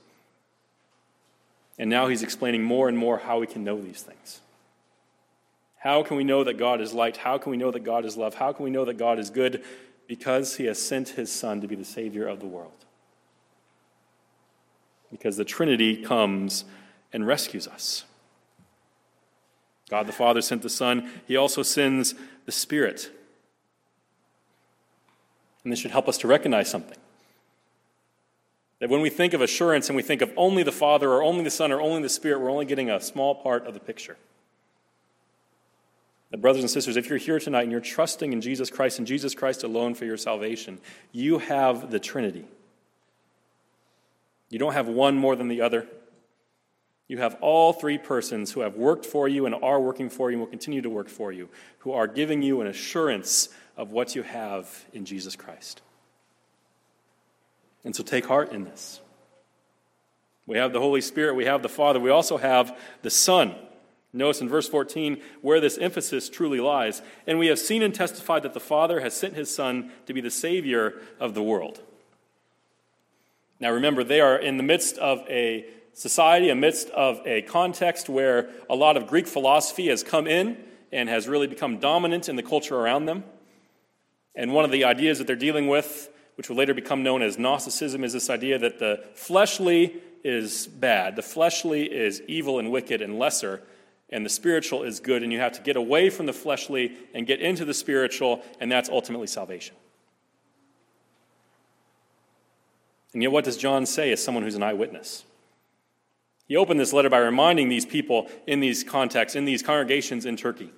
And 1.80 1.90
now 1.90 2.06
he's 2.06 2.22
explaining 2.22 2.62
more 2.62 2.88
and 2.88 2.96
more 2.96 3.18
how 3.18 3.40
we 3.40 3.48
can 3.48 3.64
know 3.64 3.80
these 3.80 4.02
things. 4.02 4.40
How 5.78 6.04
can 6.04 6.16
we 6.16 6.22
know 6.22 6.44
that 6.44 6.58
God 6.58 6.80
is 6.80 6.94
light? 6.94 7.16
How 7.16 7.38
can 7.38 7.50
we 7.50 7.56
know 7.56 7.72
that 7.72 7.82
God 7.82 8.04
is 8.04 8.16
love? 8.16 8.34
How 8.34 8.52
can 8.52 8.64
we 8.64 8.70
know 8.70 8.84
that 8.84 8.98
God 8.98 9.18
is 9.18 9.30
good? 9.30 9.64
Because 10.06 10.56
he 10.56 10.66
has 10.66 10.80
sent 10.80 11.08
his 11.08 11.32
Son 11.32 11.60
to 11.60 11.66
be 11.66 11.74
the 11.74 11.84
Savior 11.84 12.28
of 12.28 12.38
the 12.38 12.46
world. 12.46 12.84
Because 15.10 15.38
the 15.38 15.44
Trinity 15.44 16.04
comes 16.04 16.64
and 17.12 17.26
rescues 17.26 17.66
us. 17.66 18.04
God 19.88 20.06
the 20.06 20.12
Father 20.12 20.40
sent 20.40 20.62
the 20.62 20.70
Son, 20.70 21.10
he 21.26 21.36
also 21.36 21.64
sends 21.64 22.14
the 22.46 22.52
Spirit. 22.52 23.10
And 25.62 25.72
this 25.72 25.78
should 25.78 25.90
help 25.90 26.08
us 26.08 26.18
to 26.18 26.28
recognize 26.28 26.70
something. 26.70 26.98
That 28.78 28.88
when 28.88 29.02
we 29.02 29.10
think 29.10 29.34
of 29.34 29.42
assurance 29.42 29.88
and 29.88 29.96
we 29.96 30.02
think 30.02 30.22
of 30.22 30.32
only 30.36 30.62
the 30.62 30.72
Father 30.72 31.10
or 31.10 31.22
only 31.22 31.44
the 31.44 31.50
Son 31.50 31.70
or 31.70 31.80
only 31.80 32.02
the 32.02 32.08
Spirit, 32.08 32.40
we're 32.40 32.50
only 32.50 32.64
getting 32.64 32.90
a 32.90 33.00
small 33.00 33.34
part 33.34 33.66
of 33.66 33.74
the 33.74 33.80
picture. 33.80 34.16
That, 36.30 36.40
brothers 36.40 36.62
and 36.62 36.70
sisters, 36.70 36.96
if 36.96 37.08
you're 37.08 37.18
here 37.18 37.38
tonight 37.38 37.62
and 37.62 37.72
you're 37.72 37.80
trusting 37.80 38.32
in 38.32 38.40
Jesus 38.40 38.70
Christ 38.70 38.98
and 38.98 39.06
Jesus 39.06 39.34
Christ 39.34 39.64
alone 39.64 39.94
for 39.94 40.04
your 40.04 40.16
salvation, 40.16 40.78
you 41.12 41.38
have 41.38 41.90
the 41.90 41.98
Trinity. 41.98 42.44
You 44.48 44.58
don't 44.58 44.72
have 44.72 44.88
one 44.88 45.16
more 45.16 45.36
than 45.36 45.48
the 45.48 45.60
other. 45.60 45.86
You 47.08 47.18
have 47.18 47.36
all 47.40 47.72
three 47.72 47.98
persons 47.98 48.52
who 48.52 48.60
have 48.60 48.76
worked 48.76 49.04
for 49.04 49.26
you 49.26 49.44
and 49.44 49.54
are 49.56 49.80
working 49.80 50.08
for 50.08 50.30
you 50.30 50.36
and 50.36 50.40
will 50.40 50.50
continue 50.50 50.80
to 50.80 50.90
work 50.90 51.08
for 51.08 51.32
you, 51.32 51.48
who 51.80 51.92
are 51.92 52.06
giving 52.06 52.40
you 52.40 52.60
an 52.60 52.68
assurance 52.68 53.48
of 53.80 53.90
what 53.90 54.14
you 54.14 54.22
have 54.22 54.84
in 54.92 55.04
Jesus 55.04 55.34
Christ. 55.34 55.80
And 57.84 57.96
so 57.96 58.02
take 58.02 58.26
heart 58.26 58.52
in 58.52 58.64
this. 58.64 59.00
We 60.46 60.58
have 60.58 60.72
the 60.72 60.80
Holy 60.80 61.00
Spirit, 61.00 61.34
we 61.34 61.46
have 61.46 61.62
the 61.62 61.68
Father, 61.68 61.98
we 61.98 62.10
also 62.10 62.36
have 62.36 62.76
the 63.02 63.10
Son 63.10 63.54
Notice 64.12 64.40
in 64.40 64.48
verse 64.48 64.68
14 64.68 65.22
where 65.40 65.60
this 65.60 65.78
emphasis 65.78 66.28
truly 66.28 66.58
lies. 66.58 67.00
And 67.26 67.38
we 67.38 67.46
have 67.46 67.58
seen 67.58 67.82
and 67.82 67.94
testified 67.94 68.42
that 68.42 68.54
the 68.54 68.60
Father 68.60 69.00
has 69.00 69.14
sent 69.14 69.34
his 69.34 69.54
Son 69.54 69.92
to 70.06 70.12
be 70.12 70.20
the 70.20 70.30
Savior 70.30 71.00
of 71.20 71.34
the 71.34 71.42
world. 71.42 71.80
Now 73.60 73.70
remember, 73.70 74.02
they 74.02 74.20
are 74.20 74.36
in 74.36 74.56
the 74.56 74.62
midst 74.62 74.98
of 74.98 75.20
a 75.28 75.64
society, 75.92 76.48
amidst 76.48 76.90
of 76.90 77.20
a 77.24 77.42
context 77.42 78.08
where 78.08 78.50
a 78.68 78.74
lot 78.74 78.96
of 78.96 79.06
Greek 79.06 79.26
philosophy 79.26 79.88
has 79.88 80.02
come 80.02 80.26
in 80.26 80.56
and 80.90 81.08
has 81.08 81.28
really 81.28 81.46
become 81.46 81.78
dominant 81.78 82.28
in 82.28 82.36
the 82.36 82.42
culture 82.42 82.74
around 82.74 83.06
them. 83.06 83.22
And 84.34 84.52
one 84.52 84.64
of 84.64 84.70
the 84.70 84.84
ideas 84.84 85.18
that 85.18 85.26
they're 85.26 85.36
dealing 85.36 85.68
with, 85.68 86.08
which 86.36 86.48
will 86.48 86.56
later 86.56 86.74
become 86.74 87.02
known 87.02 87.22
as 87.22 87.38
Gnosticism, 87.38 88.04
is 88.04 88.12
this 88.12 88.30
idea 88.30 88.58
that 88.58 88.78
the 88.78 89.04
fleshly 89.14 90.00
is 90.22 90.66
bad, 90.66 91.16
the 91.16 91.22
fleshly 91.22 91.84
is 91.84 92.22
evil 92.28 92.58
and 92.58 92.70
wicked 92.70 93.02
and 93.02 93.18
lesser, 93.18 93.62
and 94.10 94.24
the 94.24 94.30
spiritual 94.30 94.82
is 94.82 95.00
good, 95.00 95.22
and 95.22 95.32
you 95.32 95.38
have 95.38 95.52
to 95.52 95.62
get 95.62 95.76
away 95.76 96.10
from 96.10 96.26
the 96.26 96.32
fleshly 96.32 96.96
and 97.14 97.26
get 97.26 97.40
into 97.40 97.64
the 97.64 97.74
spiritual, 97.74 98.42
and 98.58 98.70
that's 98.70 98.88
ultimately 98.88 99.26
salvation. 99.26 99.76
And 103.12 103.22
yet, 103.22 103.32
what 103.32 103.44
does 103.44 103.56
John 103.56 103.86
say 103.86 104.12
as 104.12 104.22
someone 104.22 104.44
who's 104.44 104.54
an 104.54 104.62
eyewitness? 104.62 105.24
He 106.46 106.56
opened 106.56 106.80
this 106.80 106.92
letter 106.92 107.08
by 107.08 107.18
reminding 107.18 107.68
these 107.68 107.86
people 107.86 108.28
in 108.46 108.60
these 108.60 108.82
contexts, 108.82 109.36
in 109.36 109.44
these 109.44 109.62
congregations 109.62 110.26
in 110.26 110.36
Turkey, 110.36 110.72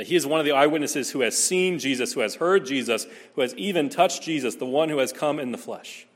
that 0.00 0.06
he 0.06 0.16
is 0.16 0.26
one 0.26 0.40
of 0.40 0.46
the 0.46 0.52
eyewitnesses 0.52 1.10
who 1.10 1.20
has 1.20 1.36
seen 1.36 1.78
Jesus, 1.78 2.14
who 2.14 2.20
has 2.20 2.36
heard 2.36 2.64
Jesus, 2.64 3.06
who 3.34 3.42
has 3.42 3.54
even 3.56 3.90
touched 3.90 4.22
Jesus, 4.22 4.54
the 4.54 4.64
one 4.64 4.88
who 4.88 4.96
has 4.96 5.12
come 5.12 5.38
in 5.38 5.52
the 5.52 5.58
flesh. 5.58 6.06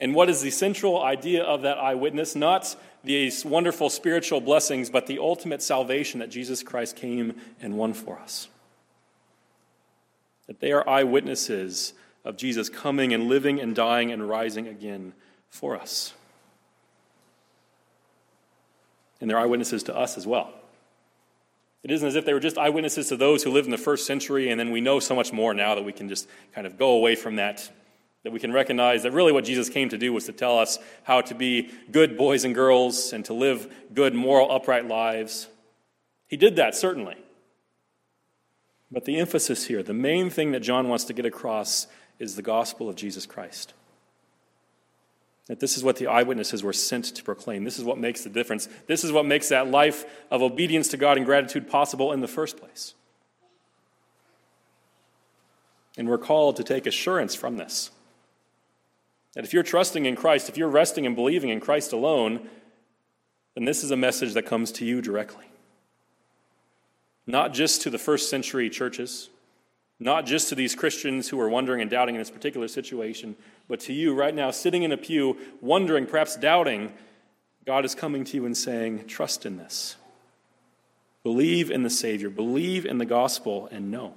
And 0.00 0.16
what 0.16 0.28
is 0.28 0.42
the 0.42 0.50
central 0.50 1.00
idea 1.00 1.44
of 1.44 1.62
that 1.62 1.78
eyewitness? 1.78 2.34
Not 2.34 2.74
these 3.04 3.44
wonderful 3.44 3.88
spiritual 3.88 4.40
blessings, 4.40 4.90
but 4.90 5.06
the 5.06 5.20
ultimate 5.20 5.62
salvation 5.62 6.18
that 6.18 6.28
Jesus 6.28 6.64
Christ 6.64 6.96
came 6.96 7.36
and 7.62 7.78
won 7.78 7.92
for 7.94 8.18
us. 8.18 8.48
That 10.48 10.58
they 10.58 10.72
are 10.72 10.88
eyewitnesses 10.88 11.92
of 12.24 12.36
Jesus 12.36 12.68
coming 12.68 13.14
and 13.14 13.28
living 13.28 13.60
and 13.60 13.76
dying 13.76 14.10
and 14.10 14.28
rising 14.28 14.66
again 14.66 15.12
for 15.50 15.76
us. 15.76 16.14
And 19.20 19.30
they're 19.30 19.38
eyewitnesses 19.38 19.84
to 19.84 19.96
us 19.96 20.18
as 20.18 20.26
well. 20.26 20.52
It 21.84 21.90
isn't 21.90 22.08
as 22.08 22.16
if 22.16 22.24
they 22.24 22.32
were 22.32 22.40
just 22.40 22.58
eyewitnesses 22.58 23.08
to 23.08 23.16
those 23.16 23.44
who 23.44 23.50
lived 23.50 23.66
in 23.66 23.70
the 23.70 23.78
first 23.78 24.06
century, 24.06 24.50
and 24.50 24.58
then 24.58 24.72
we 24.72 24.80
know 24.80 24.98
so 24.98 25.14
much 25.14 25.32
more 25.32 25.54
now 25.54 25.76
that 25.76 25.84
we 25.84 25.92
can 25.92 26.08
just 26.08 26.26
kind 26.54 26.66
of 26.66 26.76
go 26.76 26.92
away 26.92 27.14
from 27.14 27.36
that 27.36 27.70
that 28.24 28.32
we 28.32 28.40
can 28.40 28.52
recognize 28.52 29.02
that 29.02 29.12
really 29.12 29.32
what 29.32 29.44
Jesus 29.44 29.68
came 29.68 29.90
to 29.90 29.98
do 29.98 30.12
was 30.12 30.24
to 30.24 30.32
tell 30.32 30.58
us 30.58 30.78
how 31.04 31.20
to 31.20 31.34
be 31.34 31.70
good 31.92 32.16
boys 32.16 32.44
and 32.44 32.54
girls 32.54 33.12
and 33.12 33.24
to 33.26 33.34
live 33.34 33.72
good, 33.92 34.14
moral, 34.14 34.50
upright 34.50 34.86
lives. 34.86 35.46
He 36.26 36.38
did 36.38 36.56
that, 36.56 36.74
certainly. 36.74 37.16
But 38.90 39.04
the 39.04 39.18
emphasis 39.18 39.66
here, 39.66 39.82
the 39.82 39.92
main 39.92 40.30
thing 40.30 40.52
that 40.52 40.60
John 40.60 40.88
wants 40.88 41.04
to 41.04 41.12
get 41.12 41.26
across, 41.26 41.86
is 42.18 42.34
the 42.34 42.42
gospel 42.42 42.88
of 42.88 42.96
Jesus 42.96 43.26
Christ. 43.26 43.74
That 45.46 45.60
this 45.60 45.76
is 45.76 45.84
what 45.84 45.96
the 45.96 46.06
eyewitnesses 46.06 46.62
were 46.62 46.72
sent 46.72 47.04
to 47.04 47.22
proclaim. 47.22 47.64
This 47.64 47.78
is 47.78 47.84
what 47.84 47.98
makes 47.98 48.24
the 48.24 48.30
difference. 48.30 48.68
This 48.86 49.04
is 49.04 49.12
what 49.12 49.26
makes 49.26 49.50
that 49.50 49.70
life 49.70 50.06
of 50.30 50.42
obedience 50.42 50.88
to 50.88 50.96
God 50.96 51.18
and 51.18 51.26
gratitude 51.26 51.68
possible 51.68 52.12
in 52.12 52.20
the 52.20 52.28
first 52.28 52.56
place. 52.56 52.94
And 55.96 56.08
we're 56.08 56.18
called 56.18 56.56
to 56.56 56.64
take 56.64 56.86
assurance 56.86 57.34
from 57.34 57.56
this. 57.56 57.90
That 59.34 59.44
if 59.44 59.52
you're 59.52 59.62
trusting 59.62 60.06
in 60.06 60.16
Christ, 60.16 60.48
if 60.48 60.56
you're 60.56 60.68
resting 60.68 61.06
and 61.06 61.14
believing 61.14 61.50
in 61.50 61.60
Christ 61.60 61.92
alone, 61.92 62.48
then 63.54 63.64
this 63.64 63.84
is 63.84 63.90
a 63.90 63.96
message 63.96 64.32
that 64.34 64.46
comes 64.46 64.72
to 64.72 64.84
you 64.84 65.02
directly. 65.02 65.44
Not 67.26 67.52
just 67.52 67.82
to 67.82 67.90
the 67.90 67.98
first 67.98 68.30
century 68.30 68.70
churches, 68.70 69.28
not 70.00 70.26
just 70.26 70.48
to 70.48 70.54
these 70.54 70.74
Christians 70.74 71.28
who 71.28 71.40
are 71.40 71.48
wondering 71.48 71.80
and 71.80 71.90
doubting 71.90 72.14
in 72.14 72.20
this 72.20 72.30
particular 72.30 72.68
situation, 72.68 73.36
but 73.68 73.80
to 73.80 73.92
you 73.92 74.14
right 74.14 74.34
now, 74.34 74.50
sitting 74.50 74.82
in 74.82 74.92
a 74.92 74.96
pew, 74.96 75.38
wondering, 75.60 76.06
perhaps 76.06 76.36
doubting, 76.36 76.92
God 77.64 77.84
is 77.84 77.94
coming 77.94 78.24
to 78.24 78.36
you 78.36 78.46
and 78.46 78.56
saying, 78.56 79.06
Trust 79.06 79.46
in 79.46 79.56
this. 79.56 79.96
Believe 81.22 81.70
in 81.70 81.82
the 81.82 81.90
Savior, 81.90 82.28
believe 82.28 82.84
in 82.84 82.98
the 82.98 83.06
gospel, 83.06 83.68
and 83.72 83.90
know. 83.90 84.14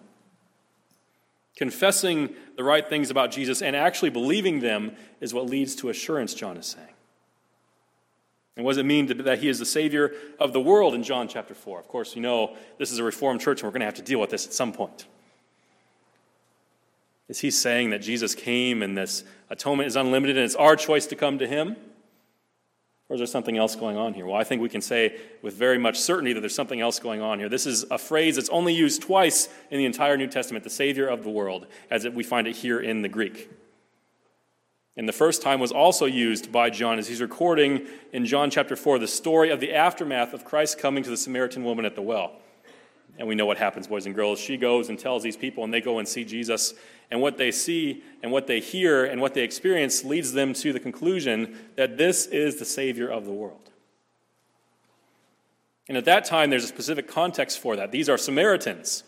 Confessing 1.56 2.36
the 2.56 2.64
right 2.64 2.88
things 2.88 3.10
about 3.10 3.32
Jesus 3.32 3.62
and 3.62 3.76
actually 3.76 4.10
believing 4.10 4.60
them 4.60 4.96
is 5.22 5.34
what 5.34 5.48
leads 5.48 5.74
to 5.76 5.90
assurance, 5.90 6.34
John 6.34 6.58
is 6.58 6.68
saying. 6.68 6.86
And 8.56 8.66
what 8.66 8.72
does 8.72 8.80
it 8.80 8.86
mean 8.86 9.06
that 9.24 9.40
he 9.40 9.48
is 9.48 9.58
the 9.58 9.66
Savior 9.66 10.14
of 10.40 10.52
the 10.52 10.60
world 10.60 10.94
in 10.94 11.04
John 11.04 11.28
chapter 11.28 11.54
4? 11.54 11.80
Of 11.80 11.88
course, 11.88 12.16
you 12.16 12.22
know 12.22 12.56
this 12.78 12.92
is 12.92 12.98
a 12.98 13.04
Reformed 13.04 13.40
church 13.40 13.62
and 13.62 13.68
we're 13.68 13.72
going 13.72 13.82
to 13.82 13.86
have 13.86 13.96
to 13.96 14.02
deal 14.02 14.20
with 14.20 14.32
this 14.32 14.46
at 14.46 14.54
some 14.54 14.74
point. 14.74 15.06
Is 17.30 17.40
he 17.40 17.52
saying 17.52 17.90
that 17.90 18.00
Jesus 18.00 18.36
came 18.36 18.82
and 18.82 18.98
this 18.98 19.24
atonement 19.50 19.88
is 19.88 19.96
unlimited 19.96 20.38
and 20.38 20.46
it's 20.46 20.56
our 20.56 20.76
choice 20.76 21.06
to 21.08 21.16
come 21.16 21.40
to 21.40 21.48
him? 21.48 21.76
Or 23.10 23.14
is 23.16 23.20
there 23.20 23.28
something 23.28 23.58
else 23.58 23.76
going 23.76 23.96
on 23.98 24.14
here? 24.14 24.26
Well, 24.26 24.36
I 24.36 24.44
think 24.44 24.62
we 24.62 24.70
can 24.70 24.82
say 24.82 25.18
with 25.42 25.54
very 25.54 25.78
much 25.78 25.98
certainty 25.98 26.34
that 26.34 26.42
there's 26.42 26.56
something 26.56 26.82
else 26.82 27.00
going 27.00 27.22
on 27.22 27.40
here. 27.40 27.48
This 27.48 27.66
is 27.66 27.86
a 27.90 27.98
phrase 27.98 28.36
that's 28.36 28.50
only 28.50 28.74
used 28.74 29.02
twice 29.02 29.48
in 29.72 29.78
the 29.78 29.86
entire 29.86 30.18
New 30.18 30.28
Testament, 30.28 30.64
the 30.64 30.70
Savior 30.70 31.08
of 31.08 31.24
the 31.24 31.30
world, 31.30 31.68
as 31.90 32.08
we 32.08 32.24
find 32.24 32.48
it 32.48 32.58
here 32.58 32.80
in 32.82 33.02
the 33.02 33.10
Greek. 33.10 33.50
And 34.98 35.08
the 35.08 35.14
first 35.14 35.42
time 35.42 35.60
was 35.60 35.72
also 35.72 36.06
used 36.06 36.52
by 36.52 36.70
John 36.70 36.98
as 36.98 37.08
he's 37.08 37.22
recording 37.22 37.86
in 38.12 38.26
John 38.26 38.50
chapter 38.50 38.76
4 38.76 39.00
the 39.00 39.08
story 39.08 39.52
of 39.52 39.60
the 39.60 39.74
aftermath 39.74 40.34
of 40.34 40.44
Christ 40.44 40.80
coming 40.80 41.04
to 41.04 41.10
the 41.10 41.18
Samaritan 41.18 41.64
woman 41.64 41.86
at 41.86 41.96
the 41.96 42.02
well. 42.02 42.34
And 43.18 43.28
we 43.28 43.36
know 43.36 43.46
what 43.46 43.58
happens, 43.58 43.88
boys 43.88 44.06
and 44.06 44.14
girls. 44.14 44.40
She 44.40 44.58
goes 44.58 44.90
and 44.90 45.00
tells 45.00 45.24
these 45.24 45.38
people, 45.38 45.64
and 45.64 45.74
they 45.74 45.82
go 45.82 45.98
and 46.00 46.08
see 46.08 46.24
Jesus. 46.24 46.74
And 47.10 47.22
what 47.22 47.38
they 47.38 47.52
see 47.52 48.04
and 48.22 48.32
what 48.32 48.48
they 48.48 48.60
hear 48.60 49.06
and 49.06 49.22
what 49.22 49.34
they 49.34 49.42
experience 49.42 50.04
leads 50.04 50.34
them 50.34 50.54
to 50.56 50.74
the 50.74 50.80
conclusion 50.80 51.58
that 51.76 51.98
this 51.98 52.28
is 52.28 52.58
the 52.58 52.66
Savior 52.66 53.08
of 53.10 53.26
the 53.26 53.32
world. 53.32 53.72
And 55.88 55.98
at 55.98 56.06
that 56.06 56.26
time, 56.26 56.50
there's 56.50 56.66
a 56.66 56.68
specific 56.68 57.08
context 57.08 57.60
for 57.60 57.78
that. 57.78 57.92
These 57.92 58.10
are 58.10 58.18
Samaritans. 58.18 59.04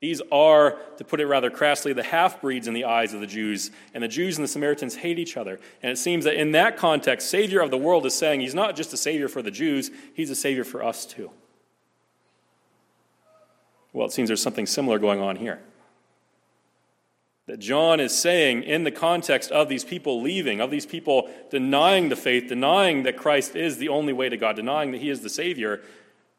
These 0.00 0.22
are, 0.30 0.78
to 0.98 1.04
put 1.04 1.20
it 1.20 1.26
rather 1.26 1.50
crassly, 1.50 1.92
the 1.92 2.02
half 2.02 2.40
breeds 2.40 2.68
in 2.68 2.74
the 2.74 2.84
eyes 2.84 3.14
of 3.14 3.20
the 3.20 3.26
Jews. 3.26 3.70
And 3.94 4.02
the 4.02 4.08
Jews 4.08 4.36
and 4.36 4.44
the 4.44 4.48
Samaritans 4.48 4.96
hate 4.96 5.18
each 5.18 5.36
other. 5.36 5.58
And 5.82 5.90
it 5.90 5.96
seems 5.96 6.24
that 6.24 6.40
in 6.40 6.52
that 6.52 6.76
context, 6.76 7.30
Savior 7.30 7.60
of 7.60 7.70
the 7.70 7.78
world 7.78 8.06
is 8.06 8.14
saying 8.14 8.40
he's 8.40 8.54
not 8.54 8.76
just 8.76 8.92
a 8.92 8.96
Savior 8.96 9.28
for 9.28 9.42
the 9.42 9.50
Jews, 9.50 9.90
he's 10.14 10.30
a 10.30 10.34
Savior 10.34 10.64
for 10.64 10.84
us 10.84 11.04
too. 11.04 11.30
Well, 13.94 14.06
it 14.06 14.12
seems 14.12 14.28
there's 14.28 14.42
something 14.42 14.66
similar 14.66 14.98
going 14.98 15.20
on 15.20 15.36
here. 15.36 15.60
That 17.46 17.58
John 17.58 18.00
is 18.00 18.16
saying, 18.16 18.64
in 18.64 18.84
the 18.84 18.90
context 18.90 19.50
of 19.50 19.70
these 19.70 19.84
people 19.84 20.20
leaving, 20.20 20.60
of 20.60 20.70
these 20.70 20.86
people 20.86 21.30
denying 21.50 22.10
the 22.10 22.16
faith, 22.16 22.48
denying 22.48 23.04
that 23.04 23.16
Christ 23.16 23.56
is 23.56 23.78
the 23.78 23.88
only 23.88 24.12
way 24.12 24.28
to 24.28 24.36
God, 24.36 24.56
denying 24.56 24.92
that 24.92 25.00
he 25.00 25.08
is 25.08 25.20
the 25.20 25.30
Savior, 25.30 25.80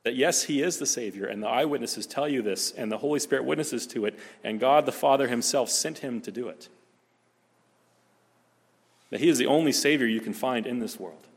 that 0.05 0.15
yes, 0.15 0.43
He 0.43 0.61
is 0.61 0.77
the 0.77 0.85
Savior, 0.85 1.25
and 1.25 1.41
the 1.41 1.47
eyewitnesses 1.47 2.05
tell 2.05 2.29
you 2.29 2.43
this, 2.43 2.71
and 2.71 2.91
the 2.91 2.99
Holy 2.99 3.19
Spirit 3.19 3.43
witnesses 3.43 3.87
to 3.87 4.05
it, 4.05 4.17
and 4.43 4.59
God 4.59 4.85
the 4.85 4.91
Father 4.91 5.27
Himself 5.27 5.69
sent 5.69 5.97
Him 5.97 6.21
to 6.21 6.31
do 6.31 6.47
it. 6.47 6.69
That 9.09 9.19
He 9.19 9.29
is 9.29 9.39
the 9.39 9.47
only 9.47 9.71
Savior 9.71 10.05
you 10.05 10.21
can 10.21 10.33
find 10.33 10.67
in 10.67 10.77
this 10.77 10.99
world. 10.99 11.27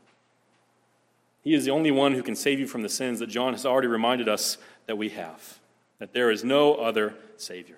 He 1.41 1.55
is 1.55 1.65
the 1.65 1.71
only 1.71 1.89
one 1.89 2.13
who 2.13 2.21
can 2.21 2.35
save 2.35 2.59
you 2.59 2.67
from 2.67 2.83
the 2.83 2.89
sins 2.89 3.17
that 3.19 3.27
John 3.27 3.53
has 3.53 3.65
already 3.65 3.87
reminded 3.87 4.29
us 4.29 4.59
that 4.85 4.99
we 4.99 5.09
have, 5.09 5.58
that 5.99 6.13
there 6.13 6.31
is 6.31 6.43
no 6.43 6.75
other 6.75 7.13
Savior. 7.37 7.77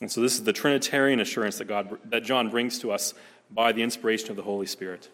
And 0.00 0.10
so, 0.10 0.20
this 0.20 0.34
is 0.34 0.44
the 0.44 0.52
Trinitarian 0.52 1.20
assurance 1.20 1.58
that, 1.58 1.68
God, 1.68 1.98
that 2.06 2.24
John 2.24 2.50
brings 2.50 2.78
to 2.80 2.90
us 2.90 3.14
by 3.50 3.72
the 3.72 3.82
inspiration 3.82 4.30
of 4.30 4.36
the 4.36 4.42
Holy 4.42 4.66
Spirit. 4.66 5.08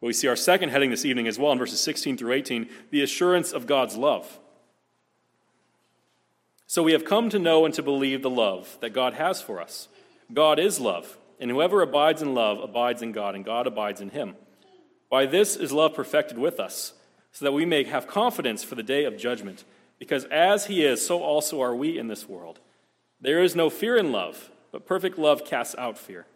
But 0.00 0.08
we 0.08 0.12
see 0.12 0.28
our 0.28 0.36
second 0.36 0.68
heading 0.68 0.90
this 0.90 1.04
evening 1.04 1.26
as 1.26 1.38
well 1.38 1.52
in 1.52 1.58
verses 1.58 1.80
16 1.80 2.16
through 2.16 2.32
18 2.32 2.68
the 2.90 3.02
assurance 3.02 3.52
of 3.52 3.66
God's 3.66 3.96
love. 3.96 4.38
So 6.66 6.82
we 6.82 6.92
have 6.92 7.04
come 7.04 7.30
to 7.30 7.38
know 7.38 7.64
and 7.64 7.74
to 7.74 7.82
believe 7.82 8.22
the 8.22 8.30
love 8.30 8.78
that 8.80 8.90
God 8.90 9.14
has 9.14 9.42
for 9.42 9.60
us. 9.60 9.88
God 10.32 10.58
is 10.58 10.80
love, 10.80 11.18
and 11.38 11.50
whoever 11.50 11.82
abides 11.82 12.22
in 12.22 12.34
love 12.34 12.60
abides 12.60 13.02
in 13.02 13.12
God, 13.12 13.34
and 13.34 13.44
God 13.44 13.66
abides 13.66 14.00
in 14.00 14.10
him. 14.10 14.36
By 15.10 15.26
this 15.26 15.56
is 15.56 15.72
love 15.72 15.94
perfected 15.94 16.38
with 16.38 16.58
us, 16.58 16.94
so 17.32 17.44
that 17.44 17.52
we 17.52 17.66
may 17.66 17.84
have 17.84 18.06
confidence 18.06 18.64
for 18.64 18.74
the 18.74 18.82
day 18.82 19.04
of 19.04 19.18
judgment. 19.18 19.64
Because 20.02 20.24
as 20.32 20.66
he 20.66 20.84
is, 20.84 21.06
so 21.06 21.22
also 21.22 21.62
are 21.62 21.76
we 21.76 21.96
in 21.96 22.08
this 22.08 22.28
world. 22.28 22.58
There 23.20 23.40
is 23.40 23.54
no 23.54 23.70
fear 23.70 23.96
in 23.96 24.10
love, 24.10 24.50
but 24.72 24.84
perfect 24.84 25.16
love 25.16 25.44
casts 25.44 25.76
out 25.78 25.96
fear. 25.96 26.26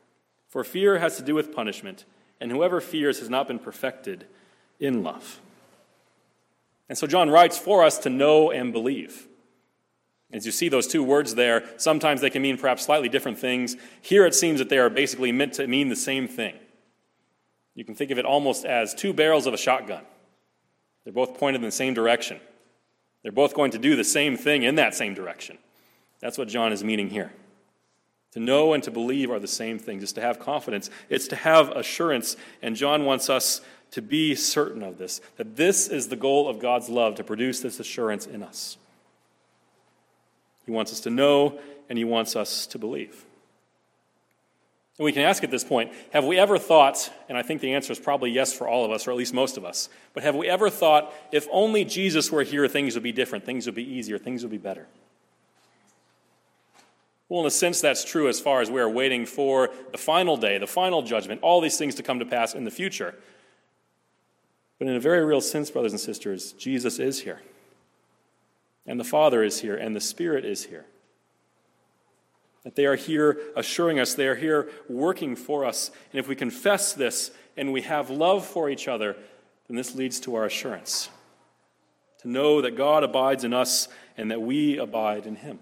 For 0.47 0.63
fear 0.63 1.01
has 1.01 1.17
to 1.17 1.25
do 1.25 1.35
with 1.35 1.53
punishment 1.53 2.05
and 2.41 2.53
whoever 2.53 2.81
fears 2.81 3.19
has 3.19 3.29
not 3.29 3.49
been 3.49 3.59
perfected 3.59 4.25
in 4.79 5.02
love. 5.02 5.41
And 6.89 6.97
so 6.97 7.09
John 7.09 7.29
writes 7.29 7.59
for 7.59 7.83
us 7.83 7.99
to 7.99 8.09
know 8.09 8.52
and 8.52 8.73
believe. 8.73 9.26
As 10.33 10.47
you 10.47 10.52
see 10.52 10.69
those 10.69 10.87
two 10.87 11.02
words 11.02 11.35
there, 11.35 11.65
sometimes 11.76 12.21
they 12.21 12.31
can 12.31 12.43
mean 12.43 12.59
perhaps 12.59 12.85
slightly 12.85 13.09
different 13.09 13.41
things. 13.41 13.76
Here 14.00 14.25
it 14.26 14.37
seems 14.37 14.61
that 14.61 14.69
they 14.69 14.79
are 14.79 14.91
basically 14.91 15.33
meant 15.33 15.55
to 15.55 15.67
mean 15.67 15.89
the 15.89 15.97
same 15.97 16.29
thing. 16.29 16.55
You 17.75 17.85
can 17.85 17.97
think 17.97 18.13
of 18.13 18.19
it 18.19 18.25
almost 18.25 18.65
as 18.65 18.95
two 18.95 19.13
barrels 19.13 19.45
of 19.45 19.55
a 19.55 19.59
shotgun. 19.59 20.05
They're 21.02 21.13
both 21.13 21.37
pointed 21.37 21.63
in 21.63 21.67
the 21.67 21.73
same 21.73 21.95
direction. 21.95 22.39
They're 23.26 23.32
both 23.32 23.54
going 23.54 23.73
to 23.73 23.78
do 23.78 23.97
the 23.97 24.04
same 24.04 24.36
thing 24.36 24.62
in 24.62 24.76
that 24.76 24.95
same 24.95 25.12
direction. 25.12 25.58
That's 26.21 26.39
what 26.39 26.47
John 26.47 26.73
is 26.73 26.84
meaning 26.84 27.10
here. 27.10 27.32
To 28.34 28.39
know 28.39 28.73
and 28.73 28.84
to 28.84 28.93
believe 28.93 29.32
are 29.32 29.41
the 29.41 29.49
same 29.49 29.80
things. 29.80 30.04
It's 30.04 30.12
to 30.12 30.21
have 30.21 30.39
confidence, 30.39 30.91
it's 31.10 31.26
to 31.26 31.34
have 31.34 31.71
assurance. 31.71 32.36
And 32.62 32.76
John 32.76 33.04
wants 33.04 33.28
us 33.28 33.62
to 33.91 34.00
be 34.00 34.36
certain 34.36 34.80
of 34.80 34.99
this 34.99 35.21
that 35.39 35.56
this 35.56 35.89
is 35.89 36.06
the 36.06 36.15
goal 36.15 36.49
of 36.49 36.60
God's 36.60 36.89
love, 36.89 37.17
to 37.17 37.25
produce 37.25 37.58
this 37.58 37.80
assurance 37.80 38.26
in 38.26 38.45
us. 38.45 38.76
He 40.65 40.71
wants 40.71 40.93
us 40.93 41.00
to 41.00 41.10
know 41.10 41.58
and 41.89 41.99
he 41.99 42.04
wants 42.04 42.36
us 42.36 42.65
to 42.69 42.78
believe. 42.78 43.25
And 44.99 45.04
we 45.04 45.13
can 45.13 45.23
ask 45.23 45.45
at 45.45 45.50
this 45.50 45.65
point 45.65 45.93
have 46.13 46.25
we 46.25 46.39
ever 46.39 46.59
thought, 46.59 47.13
and 47.28 47.37
I 47.37 47.43
think 47.43 47.61
the 47.61 47.75
answer 47.75 47.93
is 47.93 47.99
probably 47.99 48.30
yes 48.30 48.52
for 48.52 48.69
all 48.69 48.85
of 48.85 48.91
us, 48.91 49.06
or 49.06 49.11
at 49.11 49.17
least 49.17 49.35
most 49.35 49.56
of 49.56 49.65
us, 49.65 49.89
but 50.15 50.23
have 50.23 50.35
we 50.35 50.49
ever 50.49 50.71
thought 50.71 51.13
if 51.32 51.47
only 51.50 51.85
Jesus 51.85 52.30
were 52.32 52.43
here, 52.43 52.67
things 52.69 52.95
would 52.95 53.02
be 53.02 53.13
different, 53.13 53.45
things 53.45 53.67
would 53.67 53.75
be 53.75 53.85
easier, 53.85 54.19
things 54.19 54.43
would 54.43 54.50
be 54.50 54.59
better? 54.59 54.87
Well, 57.28 57.41
in 57.41 57.47
a 57.47 57.50
sense, 57.50 57.80
that's 57.80 58.04
true 58.04 58.28
as 58.28 58.39
far 58.39 58.61
as 58.61 58.71
we 58.71 58.80
are 58.80 58.89
waiting 58.89 59.26
for 59.26 59.71
the 59.91 59.99
final 59.99 60.37
day, 60.37 60.59
the 60.59 60.67
final 60.67 61.02
judgment, 61.02 61.41
all 61.43 61.61
these 61.61 61.76
things 61.76 61.97
to 61.97 62.02
come 62.02 62.21
to 62.21 62.26
pass 62.26 62.54
in 62.54 62.65
the 62.65 62.71
future. 62.71 63.17
But 64.78 64.89
in 64.89 64.95
a 64.95 65.00
very 65.00 65.25
real 65.25 65.41
sense, 65.41 65.71
brothers 65.71 65.93
and 65.93 66.00
sisters, 66.00 66.52
Jesus 66.52 66.99
is 66.99 67.21
here. 67.21 67.41
And 68.87 69.00
the 69.00 69.04
Father 69.04 69.43
is 69.43 69.61
here, 69.61 69.76
and 69.76 69.97
the 69.97 70.00
Spirit 70.00 70.45
is 70.45 70.67
here. 70.67 70.87
That 72.67 72.75
they 72.75 72.87
are 72.87 72.97
here 72.97 73.39
assuring 73.55 74.00
us, 74.00 74.15
they 74.15 74.26
are 74.26 74.35
here 74.35 74.69
working 74.89 75.37
for 75.37 75.65
us. 75.65 75.93
And 76.11 76.19
if 76.19 76.26
we 76.26 76.35
confess 76.35 76.93
this 76.93 77.31
and 77.57 77.73
we 77.73 77.83
have 77.83 78.11
love 78.11 78.45
for 78.45 78.69
each 78.69 78.89
other, 78.89 79.17
then 79.69 79.76
this 79.76 79.95
leads 79.95 80.19
to 80.21 80.35
our 80.35 80.47
assurance 80.47 81.09
to 82.23 82.29
know 82.29 82.61
that 82.63 82.76
God 82.76 83.05
abides 83.05 83.45
in 83.45 83.55
us 83.55 83.87
and 84.17 84.33
that 84.33 84.43
we 84.43 84.79
abide 84.79 85.26
in 85.26 85.37
Him. 85.37 85.61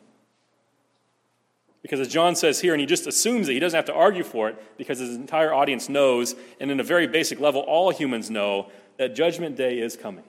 Because 1.83 2.01
as 2.01 2.09
John 2.09 2.35
says 2.37 2.61
here, 2.61 2.73
and 2.73 2.81
he 2.81 2.87
just 2.87 3.07
assumes 3.07 3.49
that 3.49 3.53
he 3.53 3.59
doesn't 3.59 3.77
have 3.77 3.85
to 3.85 3.93
argue 3.93 4.25
for 4.25 4.49
it, 4.49 4.79
because 4.79 5.01
his 5.01 5.15
entire 5.15 5.53
audience 5.53 5.91
knows, 5.91 6.35
and 6.59 6.71
in 6.71 6.81
a 6.81 6.83
very 6.83 7.07
basic 7.07 7.39
level, 7.39 7.61
all 7.61 7.91
humans 7.91 8.31
know, 8.31 8.71
that 8.97 9.15
judgment 9.15 9.57
day 9.57 9.79
is 9.79 9.95
coming. 9.95 10.25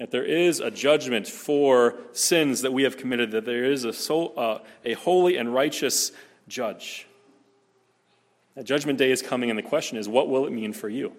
That 0.00 0.10
there 0.10 0.24
is 0.24 0.60
a 0.60 0.70
judgment 0.70 1.28
for 1.28 1.96
sins 2.12 2.62
that 2.62 2.72
we 2.72 2.84
have 2.84 2.96
committed, 2.96 3.32
that 3.32 3.44
there 3.44 3.66
is 3.66 3.84
a, 3.84 3.92
soul, 3.92 4.32
uh, 4.34 4.60
a 4.82 4.94
holy 4.94 5.36
and 5.36 5.52
righteous 5.52 6.10
judge. 6.48 7.06
That 8.54 8.64
judgment 8.64 8.98
day 8.98 9.10
is 9.10 9.20
coming, 9.20 9.50
and 9.50 9.58
the 9.58 9.62
question 9.62 9.98
is, 9.98 10.08
what 10.08 10.30
will 10.30 10.46
it 10.46 10.52
mean 10.52 10.72
for 10.72 10.88
you? 10.88 11.12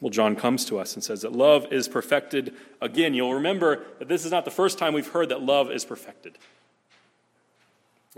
Well, 0.00 0.08
John 0.08 0.34
comes 0.34 0.64
to 0.64 0.78
us 0.78 0.94
and 0.94 1.04
says 1.04 1.20
that 1.22 1.32
love 1.32 1.70
is 1.70 1.88
perfected 1.88 2.54
again. 2.80 3.12
You'll 3.12 3.34
remember 3.34 3.84
that 3.98 4.08
this 4.08 4.24
is 4.24 4.32
not 4.32 4.46
the 4.46 4.50
first 4.50 4.78
time 4.78 4.94
we've 4.94 5.08
heard 5.08 5.28
that 5.28 5.42
love 5.42 5.70
is 5.70 5.84
perfected. 5.84 6.38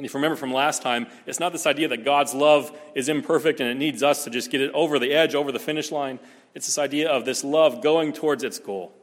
And 0.00 0.06
if 0.06 0.14
you 0.14 0.16
remember 0.16 0.36
from 0.36 0.50
last 0.50 0.80
time, 0.80 1.08
it's 1.26 1.40
not 1.40 1.52
this 1.52 1.66
idea 1.66 1.86
that 1.88 2.06
God's 2.06 2.32
love 2.32 2.74
is 2.94 3.10
imperfect 3.10 3.60
and 3.60 3.68
it 3.68 3.74
needs 3.74 4.02
us 4.02 4.24
to 4.24 4.30
just 4.30 4.50
get 4.50 4.62
it 4.62 4.72
over 4.72 4.98
the 4.98 5.12
edge, 5.12 5.34
over 5.34 5.52
the 5.52 5.58
finish 5.58 5.92
line. 5.92 6.18
It's 6.54 6.64
this 6.64 6.78
idea 6.78 7.10
of 7.10 7.26
this 7.26 7.44
love 7.44 7.82
going 7.82 8.14
towards 8.14 8.42
its 8.42 8.58
goal, 8.58 8.94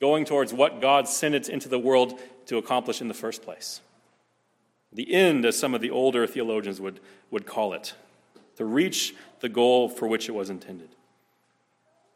going 0.00 0.24
towards 0.24 0.52
what 0.52 0.80
God 0.80 1.06
sent 1.06 1.36
it 1.36 1.48
into 1.48 1.68
the 1.68 1.78
world 1.78 2.18
to 2.46 2.56
accomplish 2.56 3.00
in 3.00 3.06
the 3.06 3.14
first 3.14 3.42
place. 3.42 3.80
The 4.92 5.14
end, 5.14 5.44
as 5.44 5.56
some 5.56 5.72
of 5.72 5.82
the 5.82 5.90
older 5.90 6.26
theologians 6.26 6.80
would, 6.80 6.98
would 7.30 7.46
call 7.46 7.72
it, 7.72 7.94
to 8.56 8.64
reach 8.64 9.14
the 9.38 9.48
goal 9.48 9.88
for 9.88 10.08
which 10.08 10.28
it 10.28 10.32
was 10.32 10.50
intended. 10.50 10.88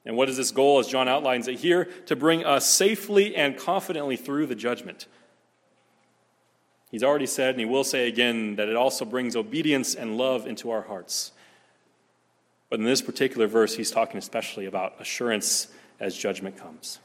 And 0.04 0.16
what 0.16 0.28
is 0.28 0.36
this 0.36 0.50
goal, 0.50 0.80
as 0.80 0.88
John 0.88 1.06
outlines 1.06 1.46
it 1.46 1.60
here? 1.60 1.84
To 2.06 2.16
bring 2.16 2.44
us 2.44 2.66
safely 2.66 3.36
and 3.36 3.56
confidently 3.56 4.16
through 4.16 4.46
the 4.46 4.56
judgment. 4.56 5.06
He's 6.94 7.02
already 7.02 7.26
said, 7.26 7.56
and 7.56 7.58
he 7.58 7.64
will 7.64 7.82
say 7.82 8.06
again, 8.06 8.54
that 8.54 8.68
it 8.68 8.76
also 8.76 9.04
brings 9.04 9.34
obedience 9.34 9.96
and 9.96 10.16
love 10.16 10.46
into 10.46 10.70
our 10.70 10.82
hearts. 10.82 11.32
But 12.70 12.78
in 12.78 12.84
this 12.84 13.02
particular 13.02 13.48
verse, 13.48 13.74
he's 13.74 13.90
talking 13.90 14.16
especially 14.16 14.66
about 14.66 14.94
assurance 15.00 15.66
as 15.98 16.16
judgment 16.16 16.56
comes. 16.56 17.00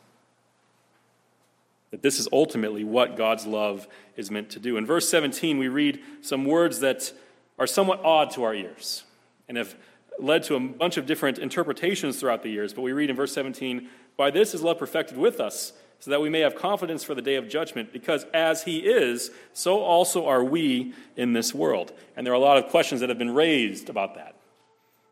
That 1.89 2.03
this 2.03 2.19
is 2.19 2.27
ultimately 2.31 2.83
what 2.83 3.17
God's 3.17 3.47
love 3.47 3.87
is 4.15 4.29
meant 4.29 4.51
to 4.51 4.59
do. 4.59 4.77
In 4.77 4.85
verse 4.85 5.09
17, 5.09 5.57
we 5.57 5.69
read 5.69 5.99
some 6.21 6.45
words 6.45 6.81
that 6.81 7.11
are 7.57 7.65
somewhat 7.65 7.99
odd 8.05 8.29
to 8.33 8.43
our 8.43 8.53
ears 8.53 9.05
and 9.47 9.57
have 9.57 9.75
led 10.19 10.43
to 10.43 10.55
a 10.55 10.59
bunch 10.59 10.97
of 10.97 11.07
different 11.07 11.39
interpretations 11.39 12.19
throughout 12.19 12.43
the 12.43 12.51
years, 12.51 12.75
but 12.75 12.83
we 12.83 12.91
read 12.91 13.09
in 13.09 13.15
verse 13.15 13.33
17, 13.33 13.89
By 14.15 14.29
this 14.29 14.53
is 14.53 14.61
love 14.61 14.77
perfected 14.77 15.17
with 15.17 15.39
us, 15.39 15.73
so 15.99 16.11
that 16.11 16.21
we 16.21 16.29
may 16.29 16.39
have 16.39 16.55
confidence 16.55 17.03
for 17.03 17.13
the 17.13 17.21
day 17.21 17.35
of 17.35 17.49
judgment, 17.49 17.91
because 17.91 18.25
as 18.33 18.63
he 18.63 18.79
is, 18.79 19.31
so 19.53 19.79
also 19.79 20.25
are 20.27 20.43
we 20.43 20.93
in 21.17 21.33
this 21.33 21.53
world. 21.53 21.91
And 22.15 22.25
there 22.25 22.33
are 22.33 22.37
a 22.37 22.39
lot 22.39 22.57
of 22.57 22.69
questions 22.69 23.01
that 23.01 23.09
have 23.09 23.17
been 23.17 23.33
raised 23.33 23.89
about 23.89 24.15
that. 24.15 24.35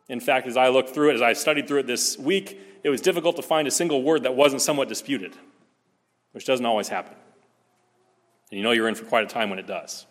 In 0.07 0.21
fact, 0.21 0.47
as 0.47 0.55
I 0.55 0.69
looked 0.69 0.91
through 0.91 1.09
it, 1.09 1.15
as 1.15 1.21
I 1.21 1.33
studied 1.33 1.67
through 1.67 1.79
it 1.79 1.87
this 1.87 2.17
week, 2.17 2.59
it 2.83 2.89
was 2.89 3.01
difficult 3.01 3.35
to 3.35 3.41
find 3.41 3.67
a 3.67 3.71
single 3.71 4.01
word 4.01 4.23
that 4.23 4.35
wasn't 4.35 4.61
somewhat 4.61 4.87
disputed, 4.87 5.33
which 6.31 6.45
doesn't 6.45 6.65
always 6.65 6.87
happen. 6.87 7.15
And 8.49 8.57
you 8.57 8.63
know 8.63 8.71
you're 8.71 8.87
in 8.87 8.95
for 8.95 9.03
quite 9.03 9.25
a 9.25 9.27
time 9.27 9.49
when 9.49 9.59
it 9.59 9.67
does. 9.67 10.05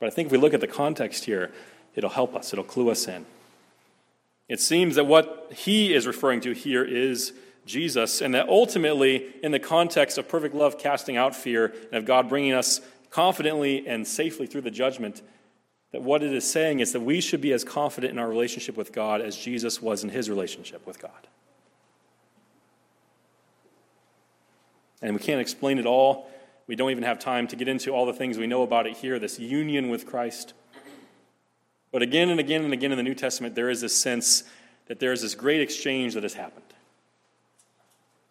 But 0.00 0.06
I 0.06 0.10
think 0.10 0.26
if 0.26 0.32
we 0.32 0.38
look 0.38 0.54
at 0.54 0.60
the 0.60 0.66
context 0.66 1.24
here, 1.24 1.52
it'll 1.94 2.10
help 2.10 2.34
us, 2.34 2.52
it'll 2.52 2.64
clue 2.64 2.90
us 2.90 3.06
in. 3.06 3.26
It 4.48 4.58
seems 4.58 4.96
that 4.96 5.04
what 5.04 5.52
he 5.54 5.94
is 5.94 6.08
referring 6.08 6.40
to 6.40 6.52
here 6.52 6.82
is 6.82 7.32
Jesus, 7.70 8.20
and 8.20 8.34
that 8.34 8.48
ultimately, 8.48 9.26
in 9.42 9.52
the 9.52 9.58
context 9.58 10.18
of 10.18 10.28
perfect 10.28 10.54
love 10.54 10.78
casting 10.78 11.16
out 11.16 11.34
fear, 11.34 11.72
and 11.86 11.94
of 11.94 12.04
God 12.04 12.28
bringing 12.28 12.52
us 12.52 12.80
confidently 13.10 13.86
and 13.86 14.06
safely 14.06 14.46
through 14.46 14.62
the 14.62 14.70
judgment, 14.70 15.22
that 15.92 16.02
what 16.02 16.22
it 16.22 16.32
is 16.32 16.48
saying 16.48 16.80
is 16.80 16.92
that 16.92 17.00
we 17.00 17.20
should 17.20 17.40
be 17.40 17.52
as 17.52 17.64
confident 17.64 18.12
in 18.12 18.18
our 18.18 18.28
relationship 18.28 18.76
with 18.76 18.92
God 18.92 19.20
as 19.20 19.36
Jesus 19.36 19.82
was 19.82 20.04
in 20.04 20.10
his 20.10 20.30
relationship 20.30 20.86
with 20.86 21.00
God. 21.00 21.26
And 25.02 25.14
we 25.14 25.20
can't 25.20 25.40
explain 25.40 25.78
it 25.78 25.86
all. 25.86 26.30
We 26.66 26.76
don't 26.76 26.90
even 26.90 27.02
have 27.04 27.18
time 27.18 27.48
to 27.48 27.56
get 27.56 27.66
into 27.66 27.90
all 27.90 28.06
the 28.06 28.12
things 28.12 28.38
we 28.38 28.46
know 28.46 28.62
about 28.62 28.86
it 28.86 28.96
here 28.96 29.18
this 29.18 29.38
union 29.38 29.88
with 29.88 30.06
Christ. 30.06 30.52
But 31.90 32.02
again 32.02 32.28
and 32.28 32.38
again 32.38 32.62
and 32.62 32.72
again 32.72 32.92
in 32.92 32.98
the 32.98 33.02
New 33.02 33.14
Testament, 33.14 33.54
there 33.54 33.70
is 33.70 33.80
this 33.80 33.96
sense 33.96 34.44
that 34.86 35.00
there 35.00 35.12
is 35.12 35.22
this 35.22 35.34
great 35.34 35.60
exchange 35.60 36.14
that 36.14 36.22
has 36.22 36.34
happened. 36.34 36.66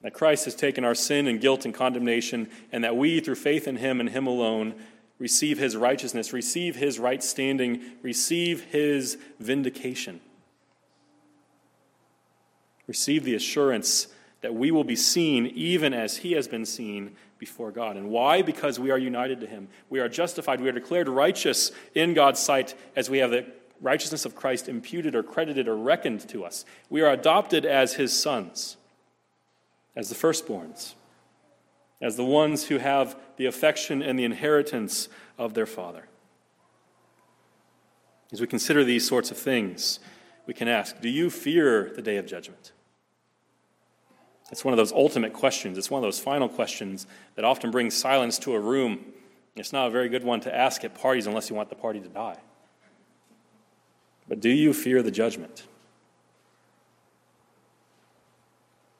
That 0.01 0.13
Christ 0.13 0.45
has 0.45 0.55
taken 0.55 0.85
our 0.85 0.95
sin 0.95 1.27
and 1.27 1.41
guilt 1.41 1.65
and 1.65 1.73
condemnation, 1.73 2.49
and 2.71 2.83
that 2.83 2.95
we, 2.95 3.19
through 3.19 3.35
faith 3.35 3.67
in 3.67 3.77
Him 3.77 3.99
and 3.99 4.09
Him 4.09 4.27
alone, 4.27 4.75
receive 5.17 5.57
His 5.57 5.75
righteousness, 5.75 6.31
receive 6.31 6.77
His 6.77 6.99
right 6.99 7.21
standing, 7.21 7.81
receive 8.01 8.63
His 8.65 9.17
vindication. 9.39 10.21
Receive 12.87 13.23
the 13.23 13.35
assurance 13.35 14.07
that 14.41 14.55
we 14.55 14.71
will 14.71 14.85
be 14.85 14.95
seen 14.95 15.47
even 15.47 15.93
as 15.93 16.17
He 16.17 16.31
has 16.31 16.47
been 16.47 16.65
seen 16.65 17.15
before 17.37 17.71
God. 17.71 17.97
And 17.97 18.09
why? 18.09 18.41
Because 18.41 18.79
we 18.79 18.91
are 18.91 18.97
united 18.97 19.41
to 19.41 19.47
Him. 19.47 19.67
We 19.89 19.99
are 19.99 20.09
justified. 20.09 20.61
We 20.61 20.69
are 20.69 20.73
declared 20.73 21.09
righteous 21.09 21.71
in 21.93 22.13
God's 22.13 22.39
sight 22.39 22.73
as 22.95 23.09
we 23.09 23.19
have 23.19 23.31
the 23.31 23.45
righteousness 23.81 24.25
of 24.25 24.35
Christ 24.35 24.67
imputed 24.67 25.13
or 25.15 25.23
credited 25.23 25.67
or 25.67 25.75
reckoned 25.75 26.27
to 26.29 26.43
us. 26.45 26.65
We 26.89 27.01
are 27.01 27.11
adopted 27.11 27.65
as 27.65 27.93
His 27.93 28.17
sons, 28.17 28.77
as 29.95 30.09
the 30.09 30.15
firstborns, 30.15 30.93
as 32.01 32.15
the 32.15 32.25
ones 32.25 32.67
who 32.67 32.77
have 32.77 33.17
the 33.37 33.45
affection 33.45 34.01
and 34.01 34.17
the 34.17 34.23
inheritance 34.23 35.09
of 35.37 35.53
their 35.53 35.65
Father. 35.65 36.07
As 38.31 38.39
we 38.39 38.47
consider 38.47 38.83
these 38.83 39.07
sorts 39.07 39.31
of 39.31 39.37
things, 39.37 39.99
we 40.45 40.53
can 40.53 40.67
ask 40.67 40.99
Do 41.01 41.09
you 41.09 41.29
fear 41.29 41.91
the 41.95 42.01
day 42.01 42.17
of 42.17 42.25
judgment? 42.25 42.71
It's 44.51 44.65
one 44.65 44.73
of 44.73 44.77
those 44.77 44.91
ultimate 44.91 45.33
questions. 45.33 45.77
It's 45.77 45.91
one 45.91 45.99
of 45.99 46.07
those 46.07 46.19
final 46.19 46.49
questions 46.49 47.05
that 47.35 47.45
often 47.45 47.69
brings 47.71 47.95
silence 47.95 48.39
to 48.39 48.55
a 48.55 48.59
room. 48.59 49.05
It's 49.55 49.73
not 49.73 49.87
a 49.87 49.91
very 49.91 50.09
good 50.09 50.23
one 50.23 50.39
to 50.41 50.55
ask 50.55 50.83
at 50.83 50.95
parties 50.95 51.27
unless 51.27 51.49
you 51.49 51.55
want 51.55 51.69
the 51.69 51.75
party 51.75 51.99
to 51.99 52.07
die. 52.07 52.37
But 54.27 54.39
do 54.39 54.49
you 54.49 54.73
fear 54.73 55.03
the 55.03 55.11
judgment? 55.11 55.67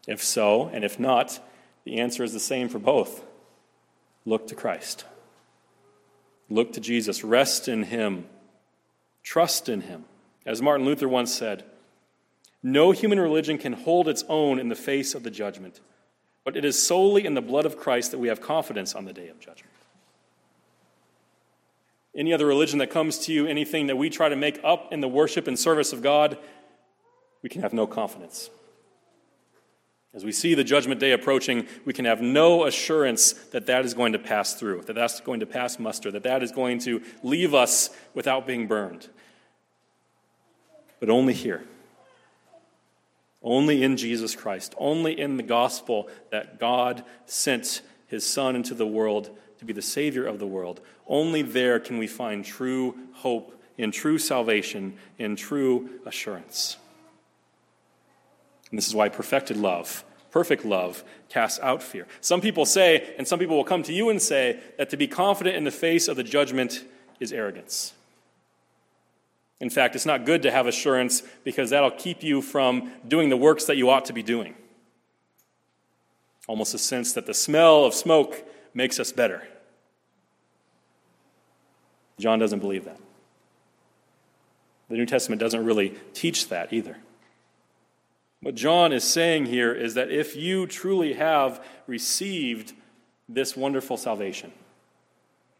If 0.10 0.24
so, 0.24 0.69
and 0.74 0.84
if 0.84 1.00
not, 1.00 1.39
the 1.86 2.00
answer 2.00 2.24
is 2.24 2.34
the 2.34 2.39
same 2.39 2.67
for 2.67 2.80
both. 2.80 3.24
Look 4.26 4.48
to 4.48 4.56
Christ. 4.56 5.06
Look 6.50 6.74
to 6.74 6.80
Jesus. 6.80 7.24
Rest 7.24 7.67
in 7.67 7.84
Him. 7.84 8.26
Trust 9.22 9.69
in 9.69 9.82
Him. 9.82 10.06
As 10.48 10.63
Martin 10.63 10.84
Luther 10.84 11.08
once 11.08 11.32
said, 11.32 11.63
no 12.63 12.89
human 12.89 13.19
religion 13.19 13.60
can 13.60 13.74
hold 13.74 14.08
its 14.08 14.24
own 14.28 14.58
in 14.58 14.67
the 14.67 14.76
face 14.76 15.13
of 15.13 15.22
the 15.22 15.30
judgment, 15.30 15.80
but 16.43 16.58
it 16.58 16.65
is 16.65 16.82
solely 16.82 17.24
in 17.24 17.36
the 17.36 17.41
blood 17.41 17.67
of 17.67 17.78
Christ 17.78 18.10
that 18.10 18.17
we 18.17 18.30
have 18.30 18.41
confidence 18.41 18.95
on 18.95 19.06
the 19.06 19.13
day 19.13 19.28
of 19.28 19.39
judgment. 19.39 19.72
Any 22.15 22.34
other 22.34 22.48
religion 22.48 22.80
that 22.80 22.89
comes 22.89 23.19
to 23.19 23.32
you, 23.32 23.45
anything 23.45 23.86
that 23.88 23.95
we 23.95 24.10
try 24.10 24.28
to 24.28 24.36
make 24.36 24.60
up 24.63 24.91
in 24.91 25.02
the 25.02 25.08
worship 25.08 25.48
and 25.48 25.58
service 25.58 25.93
of 25.93 26.02
God, 26.02 26.39
we 27.43 27.50
can 27.50 27.62
have 27.62 27.74
no 27.74 27.86
confidence. 27.86 28.50
As 30.13 30.26
we 30.26 30.32
see 30.32 30.56
the 30.56 30.63
judgment 30.63 31.00
day 31.00 31.12
approaching, 31.12 31.67
we 31.86 31.93
can 31.93 32.06
have 32.06 32.22
no 32.22 32.65
assurance 32.65 33.34
that 33.52 33.67
that 33.67 33.86
is 33.86 33.93
going 33.93 34.13
to 34.13 34.19
pass 34.19 34.56
through, 34.56 34.82
that 34.84 34.93
that's 34.93 35.19
going 35.19 35.41
to 35.41 35.45
pass 35.45 35.78
muster, 35.78 36.10
that 36.12 36.24
that 36.24 36.41
is 36.41 36.52
going 36.52 36.80
to 36.80 37.02
leave 37.22 37.54
us 37.54 37.91
without 38.15 38.48
being 38.48 38.65
burned. 38.65 39.08
But 41.00 41.10
only 41.10 41.34
here. 41.34 41.63
Only 43.41 43.84
in 43.84 43.98
Jesus 43.98 44.36
Christ, 44.36 44.74
only 44.78 45.17
in 45.17 45.38
the 45.38 45.43
gospel 45.43 46.10
that 46.32 46.60
God 46.60 47.04
sent 47.26 47.82
his 48.08 48.26
Son 48.26 48.56
into 48.56 48.74
the 48.74 48.88
world 48.88 49.30
to 49.60 49.65
be 49.65 49.74
the 49.74 49.82
Savior 49.82 50.26
of 50.26 50.39
the 50.39 50.48
world. 50.48 50.82
Only 51.08 51.41
there 51.41 51.80
can 51.80 51.98
we 51.98 52.08
find 52.08 52.43
true 52.43 52.95
hope, 53.13 53.56
in 53.78 53.91
true 53.91 54.17
salvation, 54.17 54.98
in 55.17 55.36
true 55.36 55.89
assurance. 56.06 56.78
And 58.71 58.77
this 58.77 58.88
is 58.88 58.95
why 58.95 59.10
perfected 59.10 59.58
love, 59.58 60.03
perfect 60.32 60.63
love, 60.65 61.03
casts 61.29 61.60
out 61.62 61.82
fear. 61.82 62.08
Some 62.21 62.41
people 62.41 62.65
say, 62.65 63.15
and 63.17 63.27
some 63.27 63.39
people 63.39 63.58
will 63.58 63.63
come 63.63 63.84
to 63.84 63.93
you 63.93 64.10
and 64.10 64.21
say, 64.21 64.60
that 64.77 64.89
to 64.91 64.97
be 64.97 65.08
confident 65.08 65.55
in 65.55 65.63
the 65.63 65.71
face 65.71 66.08
of 66.08 66.15
the 66.15 66.23
judgment 66.23 66.84
is 67.19 67.34
arrogance. 67.34 67.93
In 69.60 69.69
fact, 69.69 69.95
it's 69.95 70.05
not 70.05 70.25
good 70.25 70.43
to 70.43 70.51
have 70.51 70.67
assurance 70.67 71.21
because 71.43 71.71
that'll 71.71 71.91
keep 71.91 72.23
you 72.23 72.41
from 72.41 72.91
doing 73.08 73.29
the 73.29 73.38
works 73.38 73.65
that 73.65 73.75
you 73.75 73.89
ought 73.89 74.05
to 74.05 74.13
be 74.13 74.23
doing. 74.23 74.55
Almost 76.47 76.73
a 76.73 76.77
sense 76.77 77.13
that 77.13 77.25
the 77.25 77.34
smell 77.34 77.86
of 77.86 77.93
smoke 77.93 78.43
makes 78.73 78.99
us 78.99 79.12
better. 79.12 79.47
John 82.17 82.39
doesn't 82.39 82.60
believe 82.60 82.86
that. 82.86 82.99
The 84.89 84.95
New 84.95 85.05
Testament 85.05 85.39
doesn't 85.39 85.63
really 85.63 85.95
teach 86.13 86.47
that 86.49 86.73
either. 86.73 86.97
What 88.41 88.56
John 88.56 88.93
is 88.93 89.04
saying 89.04 89.47
here 89.47 89.73
is 89.73 89.95
that 89.95 90.12
if 90.12 90.36
you 90.36 90.65
truly 90.65 91.13
have 91.13 91.63
received 91.88 92.73
this 93.28 93.56
wonderful 93.56 93.97
salvation, 93.97 94.54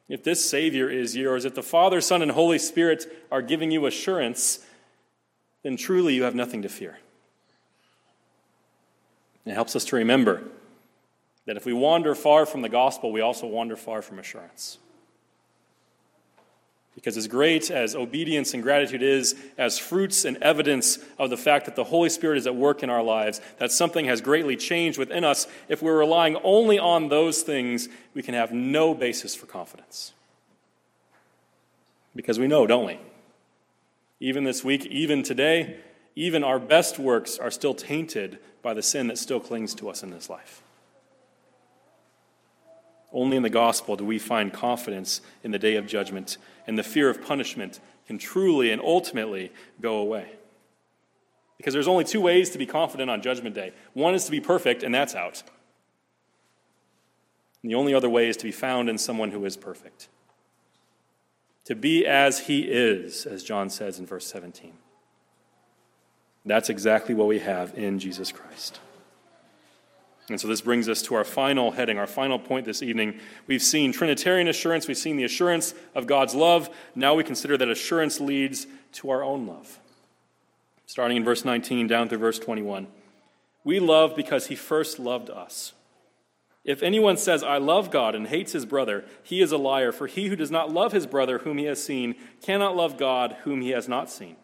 if 0.08 0.24
this 0.24 0.50
Savior 0.50 0.90
is 0.90 1.16
yours, 1.16 1.46
if 1.46 1.56
the 1.56 1.64
Father, 1.64 2.02
Son, 2.02 2.22
and 2.22 2.32
Holy 2.32 2.58
Spirit 2.58 3.06
are 3.32 3.42
giving 3.42 3.70
you 3.70 3.86
assurance, 3.86 4.66
then 5.62 5.78
truly 5.78 6.16
you 6.16 6.24
have 6.24 6.36
nothing 6.36 6.62
to 6.62 6.70
fear. 6.70 7.00
It 9.46 9.54
helps 9.54 9.76
us 9.76 9.86
to 9.86 9.96
remember 9.98 10.44
that 11.46 11.58
if 11.58 11.66
we 11.66 11.74
wander 11.74 12.16
far 12.16 12.46
from 12.46 12.62
the 12.62 12.70
gospel, 12.70 13.12
we 13.12 13.22
also 13.22 13.46
wander 13.46 13.76
far 13.76 14.02
from 14.02 14.20
assurance. 14.20 14.78
Because 17.00 17.16
as 17.16 17.30
great 17.30 17.72
as 17.72 17.96
obedience 17.96 18.54
and 18.54 18.62
gratitude 18.62 19.02
is, 19.02 19.34
as 19.58 19.80
fruits 19.80 20.26
and 20.26 20.36
evidence 20.44 21.00
of 21.18 21.30
the 21.30 21.38
fact 21.38 21.64
that 21.64 21.78
the 21.78 21.86
Holy 21.86 22.10
Spirit 22.10 22.38
is 22.38 22.46
at 22.46 22.58
work 22.58 22.84
in 22.84 22.90
our 22.90 23.02
lives, 23.02 23.40
that 23.58 23.72
something 23.72 24.04
has 24.04 24.20
greatly 24.20 24.58
changed 24.58 25.00
within 25.00 25.24
us, 25.24 25.48
if 25.70 25.82
we're 25.82 25.98
relying 25.98 26.36
only 26.44 26.78
on 26.78 27.08
those 27.08 27.42
things, 27.42 27.88
we 28.14 28.22
can 28.22 28.34
have 28.34 28.52
no 28.52 28.94
basis 28.94 29.34
for 29.34 29.46
confidence. 29.46 30.12
Because 32.18 32.38
we 32.38 32.48
know, 32.48 32.68
don't 32.68 32.86
we? 32.86 33.00
Even 34.20 34.44
this 34.44 34.66
week, 34.66 34.86
even 34.88 35.24
today, 35.24 35.78
even 36.18 36.44
our 36.44 36.60
best 36.60 37.00
works 37.00 37.40
are 37.40 37.50
still 37.50 37.74
tainted 37.74 38.40
by 38.62 38.74
the 38.74 38.84
sin 38.84 39.08
that 39.08 39.18
still 39.18 39.40
clings 39.40 39.74
to 39.76 39.90
us 39.90 40.04
in 40.04 40.10
this 40.10 40.30
life. 40.30 40.62
Only 43.12 43.38
in 43.38 43.44
the 43.44 43.50
gospel 43.50 43.96
do 43.96 44.06
we 44.06 44.20
find 44.20 44.54
confidence 44.54 45.22
in 45.44 45.52
the 45.52 45.60
day 45.60 45.76
of 45.76 45.88
judgment, 45.88 46.38
and 46.68 46.78
the 46.78 46.84
fear 46.84 47.10
of 47.10 47.22
punishment 47.22 47.80
can 48.08 48.18
truly 48.18 48.72
and 48.72 48.82
ultimately 48.82 49.52
go 49.82 49.98
away. 49.98 50.34
Because 51.58 51.74
there's 51.74 51.88
only 51.88 52.06
two 52.06 52.22
ways 52.22 52.50
to 52.52 52.58
be 52.58 52.66
confident 52.66 53.10
on 53.10 53.22
Judgment 53.22 53.54
Day 53.54 53.74
one 53.94 54.16
is 54.16 54.26
to 54.26 54.32
be 54.32 54.40
perfect, 54.40 54.82
and 54.84 54.96
that's 54.96 55.16
out. 55.16 55.44
And 57.62 57.72
the 57.72 57.76
only 57.76 57.94
other 57.94 58.10
way 58.10 58.30
is 58.30 58.38
to 58.38 58.46
be 58.46 58.52
found 58.52 58.90
in 58.90 58.98
someone 58.98 59.32
who 59.32 59.44
is 59.46 59.58
perfect. 59.58 60.08
To 61.66 61.76
be 61.76 62.06
as 62.06 62.48
he 62.48 62.62
is, 62.62 63.26
as 63.26 63.44
John 63.44 63.70
says 63.70 64.00
in 64.00 64.06
verse 64.06 64.26
17. 64.28 64.74
That's 66.46 66.70
exactly 66.70 67.14
what 67.14 67.28
we 67.28 67.40
have 67.40 67.78
in 67.78 68.00
Jesus 68.00 68.32
Christ. 68.32 68.80
And 70.30 70.40
so 70.40 70.48
this 70.48 70.62
brings 70.62 70.88
us 70.88 71.02
to 71.04 71.16
our 71.16 71.24
final 71.24 71.72
heading, 71.72 71.98
our 71.98 72.08
final 72.08 72.40
point 72.40 72.66
this 72.66 72.82
evening. 72.82 73.20
We've 73.48 73.62
seen 73.62 73.92
Trinitarian 73.92 74.48
assurance, 74.48 74.88
we've 74.88 74.98
seen 74.98 75.18
the 75.18 75.24
assurance 75.24 75.74
of 75.96 76.08
God's 76.08 76.36
love. 76.36 76.70
Now 76.96 77.16
we 77.16 77.24
consider 77.24 77.58
that 77.58 77.70
assurance 77.70 78.20
leads 78.20 78.68
to 78.94 79.10
our 79.10 79.24
own 79.24 79.48
love. 79.48 79.80
Starting 80.86 81.18
in 81.18 81.24
verse 81.24 81.46
19 81.46 81.88
down 81.88 82.10
through 82.10 82.18
verse 82.18 82.40
21. 82.40 82.88
We 83.64 83.80
love 83.80 84.16
because 84.16 84.48
he 84.48 84.56
first 84.56 85.00
loved 85.00 85.30
us. 85.30 85.74
If 86.64 86.84
anyone 86.84 87.18
says, 87.18 87.42
I 87.42 87.58
love 87.58 87.90
God 87.90 88.16
and 88.16 88.28
hates 88.28 88.52
his 88.52 88.66
brother, 88.66 89.06
he 89.24 89.42
is 89.42 89.52
a 89.52 89.58
liar, 89.58 89.92
for 89.92 90.08
he 90.08 90.28
who 90.28 90.36
does 90.36 90.52
not 90.52 90.72
love 90.72 90.92
his 90.92 91.08
brother 91.08 91.40
whom 91.40 91.58
he 91.58 91.66
has 91.66 91.82
seen 91.82 92.16
cannot 92.42 92.76
love 92.76 92.98
God 92.98 93.38
whom 93.44 93.62
he 93.62 93.70
has 93.70 93.88
not 93.88 94.10
seen. 94.10 94.36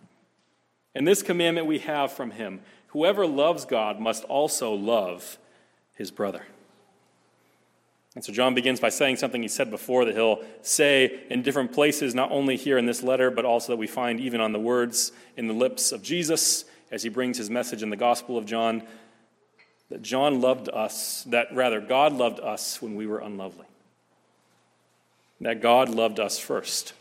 And 0.95 1.07
this 1.07 1.21
commandment 1.21 1.67
we 1.67 1.79
have 1.79 2.11
from 2.11 2.31
him 2.31 2.61
whoever 2.87 3.27
loves 3.27 3.65
God 3.65 3.99
must 3.99 4.23
also 4.23 4.73
love 4.73 5.37
his 5.95 6.11
brother. 6.11 6.43
And 8.13 8.23
so 8.23 8.31
John 8.31 8.55
begins 8.55 8.79
by 8.79 8.89
saying 8.89 9.17
something 9.17 9.41
he 9.41 9.49
said 9.49 9.69
before 9.69 10.05
that 10.05 10.15
he'll 10.15 10.43
say 10.61 11.23
in 11.29 11.41
different 11.41 11.73
places, 11.73 12.15
not 12.15 12.31
only 12.31 12.55
here 12.55 12.77
in 12.77 12.85
this 12.85 13.03
letter, 13.03 13.29
but 13.29 13.43
also 13.43 13.73
that 13.73 13.77
we 13.77 13.87
find 13.87 14.19
even 14.19 14.39
on 14.39 14.53
the 14.53 14.59
words 14.59 15.11
in 15.35 15.47
the 15.47 15.53
lips 15.53 15.91
of 15.91 16.01
Jesus 16.01 16.63
as 16.91 17.03
he 17.03 17.09
brings 17.09 17.37
his 17.37 17.49
message 17.49 17.83
in 17.83 17.89
the 17.89 17.97
Gospel 17.97 18.37
of 18.37 18.45
John 18.45 18.83
that 19.89 20.01
John 20.01 20.41
loved 20.41 20.69
us, 20.69 21.23
that 21.27 21.53
rather, 21.53 21.79
God 21.79 22.13
loved 22.13 22.39
us 22.39 22.81
when 22.81 22.95
we 22.95 23.05
were 23.05 23.19
unlovely. 23.19 23.65
That 25.41 25.61
God 25.61 25.89
loved 25.89 26.19
us 26.19 26.39
first 26.39 26.93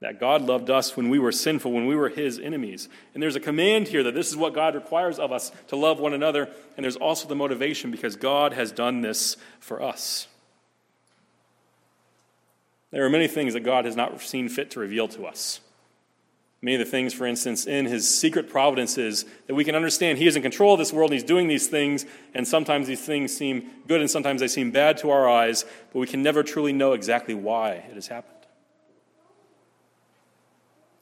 that 0.00 0.18
God 0.18 0.42
loved 0.42 0.70
us 0.70 0.96
when 0.96 1.10
we 1.10 1.18
were 1.18 1.32
sinful, 1.32 1.72
when 1.72 1.86
we 1.86 1.94
were 1.94 2.08
his 2.08 2.38
enemies. 2.38 2.88
And 3.12 3.22
there's 3.22 3.36
a 3.36 3.40
command 3.40 3.88
here 3.88 4.02
that 4.02 4.14
this 4.14 4.30
is 4.30 4.36
what 4.36 4.54
God 4.54 4.74
requires 4.74 5.18
of 5.18 5.30
us 5.30 5.52
to 5.68 5.76
love 5.76 6.00
one 6.00 6.14
another. 6.14 6.48
And 6.76 6.84
there's 6.84 6.96
also 6.96 7.28
the 7.28 7.34
motivation 7.34 7.90
because 7.90 8.16
God 8.16 8.54
has 8.54 8.72
done 8.72 9.02
this 9.02 9.36
for 9.58 9.82
us. 9.82 10.26
There 12.90 13.04
are 13.04 13.10
many 13.10 13.28
things 13.28 13.52
that 13.52 13.60
God 13.60 13.84
has 13.84 13.94
not 13.94 14.20
seen 14.22 14.48
fit 14.48 14.70
to 14.72 14.80
reveal 14.80 15.06
to 15.08 15.26
us. 15.26 15.60
Many 16.62 16.76
of 16.76 16.80
the 16.80 16.90
things, 16.90 17.14
for 17.14 17.26
instance, 17.26 17.66
in 17.66 17.86
his 17.86 18.08
secret 18.08 18.50
providences, 18.50 19.24
that 19.46 19.54
we 19.54 19.64
can 19.64 19.74
understand 19.74 20.18
he 20.18 20.26
is 20.26 20.36
in 20.36 20.42
control 20.42 20.74
of 20.74 20.78
this 20.78 20.92
world 20.92 21.10
and 21.10 21.18
he's 21.18 21.26
doing 21.26 21.48
these 21.48 21.68
things, 21.68 22.04
and 22.34 22.46
sometimes 22.46 22.86
these 22.86 23.00
things 23.00 23.34
seem 23.34 23.70
good 23.86 24.00
and 24.00 24.10
sometimes 24.10 24.40
they 24.40 24.48
seem 24.48 24.70
bad 24.70 24.98
to 24.98 25.10
our 25.10 25.26
eyes, 25.26 25.64
but 25.92 26.00
we 26.00 26.06
can 26.06 26.22
never 26.22 26.42
truly 26.42 26.74
know 26.74 26.92
exactly 26.92 27.32
why 27.32 27.70
it 27.70 27.94
has 27.94 28.08
happened. 28.08 28.39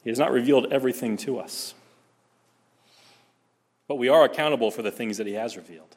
He 0.03 0.09
has 0.09 0.19
not 0.19 0.31
revealed 0.31 0.71
everything 0.71 1.17
to 1.17 1.39
us. 1.39 1.73
But 3.87 3.95
we 3.95 4.07
are 4.07 4.23
accountable 4.23 4.71
for 4.71 4.81
the 4.81 4.91
things 4.91 5.17
that 5.17 5.27
He 5.27 5.33
has 5.33 5.57
revealed. 5.57 5.95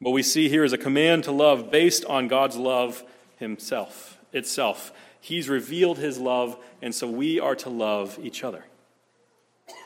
What 0.00 0.12
we 0.12 0.22
see 0.22 0.48
here 0.48 0.62
is 0.62 0.72
a 0.72 0.78
command 0.78 1.24
to 1.24 1.32
love 1.32 1.70
based 1.70 2.04
on 2.04 2.28
God's 2.28 2.56
love 2.56 3.02
Himself, 3.38 4.18
itself. 4.32 4.92
He's 5.20 5.48
revealed 5.48 5.98
His 5.98 6.18
love, 6.18 6.56
and 6.80 6.94
so 6.94 7.08
we 7.10 7.40
are 7.40 7.56
to 7.56 7.70
love 7.70 8.18
each 8.22 8.44
other. 8.44 8.64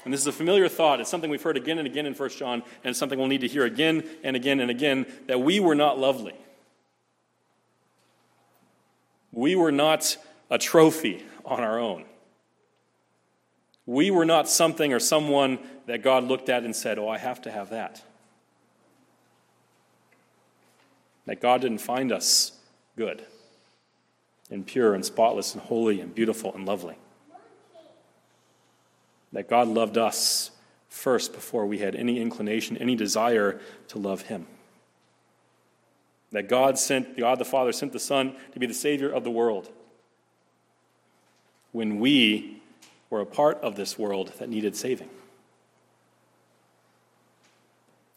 And 0.04 0.12
this 0.12 0.20
is 0.20 0.26
a 0.26 0.32
familiar 0.32 0.68
thought. 0.68 1.00
It's 1.00 1.08
something 1.08 1.30
we've 1.30 1.42
heard 1.42 1.56
again 1.56 1.78
and 1.78 1.86
again 1.86 2.06
in 2.06 2.14
1 2.14 2.28
John, 2.30 2.62
and 2.84 2.90
it's 2.90 2.98
something 2.98 3.18
we'll 3.18 3.28
need 3.28 3.40
to 3.40 3.48
hear 3.48 3.64
again 3.64 4.04
and 4.22 4.36
again 4.36 4.60
and 4.60 4.70
again 4.70 5.06
that 5.26 5.40
we 5.40 5.60
were 5.60 5.74
not 5.74 5.98
lovely. 5.98 6.34
We 9.30 9.54
were 9.54 9.72
not 9.72 10.16
a 10.50 10.58
trophy 10.58 11.24
on 11.44 11.60
our 11.60 11.78
own. 11.78 12.04
We 13.86 14.10
were 14.10 14.24
not 14.24 14.48
something 14.48 14.92
or 14.92 15.00
someone 15.00 15.58
that 15.86 16.02
God 16.02 16.24
looked 16.24 16.48
at 16.48 16.64
and 16.64 16.74
said, 16.74 16.98
Oh, 16.98 17.08
I 17.08 17.18
have 17.18 17.42
to 17.42 17.50
have 17.50 17.70
that. 17.70 18.02
That 21.26 21.40
God 21.40 21.60
didn't 21.60 21.78
find 21.78 22.12
us 22.12 22.52
good 22.96 23.24
and 24.50 24.66
pure 24.66 24.94
and 24.94 25.04
spotless 25.04 25.54
and 25.54 25.62
holy 25.62 26.00
and 26.00 26.14
beautiful 26.14 26.54
and 26.54 26.66
lovely. 26.66 26.96
That 29.32 29.48
God 29.48 29.68
loved 29.68 29.96
us 29.96 30.50
first 30.88 31.32
before 31.32 31.64
we 31.66 31.78
had 31.78 31.96
any 31.96 32.20
inclination, 32.20 32.76
any 32.76 32.94
desire 32.94 33.60
to 33.88 33.98
love 33.98 34.22
Him. 34.22 34.46
That 36.32 36.48
God 36.48 36.78
sent, 36.78 37.16
God 37.16 37.38
the 37.38 37.44
Father 37.44 37.72
sent 37.72 37.92
the 37.92 37.98
Son 37.98 38.34
to 38.52 38.58
be 38.58 38.66
the 38.66 38.74
Savior 38.74 39.10
of 39.10 39.24
the 39.24 39.30
world 39.30 39.70
when 41.72 41.98
we 41.98 42.61
were 43.12 43.20
a 43.20 43.26
part 43.26 43.58
of 43.58 43.76
this 43.76 43.98
world 43.98 44.32
that 44.38 44.48
needed 44.48 44.74
saving. 44.74 45.10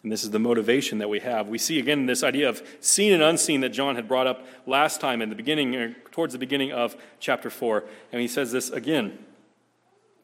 And 0.04 0.12
this 0.12 0.24
is 0.24 0.32
the 0.32 0.40
motivation 0.40 1.00
that 1.00 1.10
we 1.10 1.20
have. 1.20 1.50
We 1.50 1.58
see 1.58 1.80
again 1.80 2.06
this 2.06 2.24
idea 2.24 2.48
of 2.48 2.66
seen 2.80 3.12
and 3.12 3.22
unseen 3.22 3.60
that 3.60 3.70
John 3.70 3.98
had 3.98 4.08
brought 4.08 4.26
up 4.26 4.46
last 4.66 5.02
time 5.02 5.22
in 5.22 5.28
the 5.28 5.36
beginning, 5.36 5.96
towards 6.12 6.32
the 6.32 6.40
beginning 6.40 6.72
of 6.72 6.96
chapter 7.20 7.50
4. 7.50 7.84
And 8.14 8.22
he 8.22 8.28
says 8.30 8.54
this 8.54 8.70
again 8.70 9.20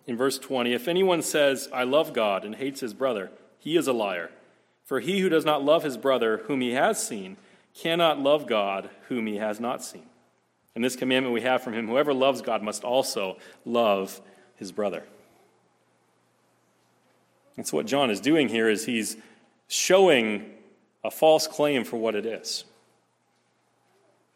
in 0.07 0.15
verse 0.15 0.39
20 0.39 0.71
If 0.71 0.87
anyone 0.87 1.21
says, 1.21 1.67
I 1.73 1.83
love 1.83 2.13
God, 2.13 2.45
and 2.45 2.55
hates 2.55 2.79
his 2.79 2.93
brother, 2.93 3.29
he 3.59 3.75
is 3.75 3.87
a 3.87 3.93
liar. 3.93 4.31
For 4.85 5.01
he 5.01 5.19
who 5.19 5.27
does 5.27 5.43
not 5.43 5.65
love 5.65 5.83
his 5.83 5.97
brother, 5.97 6.43
whom 6.45 6.61
he 6.61 6.71
has 6.71 7.05
seen, 7.05 7.35
cannot 7.73 8.19
love 8.19 8.47
God, 8.47 8.89
whom 9.09 9.27
he 9.27 9.35
has 9.35 9.59
not 9.59 9.83
seen. 9.83 10.05
And 10.75 10.83
this 10.83 10.95
commandment 10.95 11.33
we 11.33 11.41
have 11.41 11.61
from 11.61 11.73
him 11.73 11.87
whoever 11.87 12.13
loves 12.13 12.41
God 12.41 12.63
must 12.63 12.85
also 12.85 13.37
love 13.65 14.21
his 14.61 14.71
brother. 14.71 15.03
And 17.57 17.67
so 17.67 17.77
what 17.77 17.87
John 17.87 18.11
is 18.11 18.21
doing 18.21 18.47
here 18.47 18.69
is 18.69 18.85
he's 18.85 19.17
showing 19.67 20.51
a 21.03 21.09
false 21.09 21.47
claim 21.47 21.83
for 21.83 21.97
what 21.97 22.13
it 22.13 22.27
is. 22.27 22.63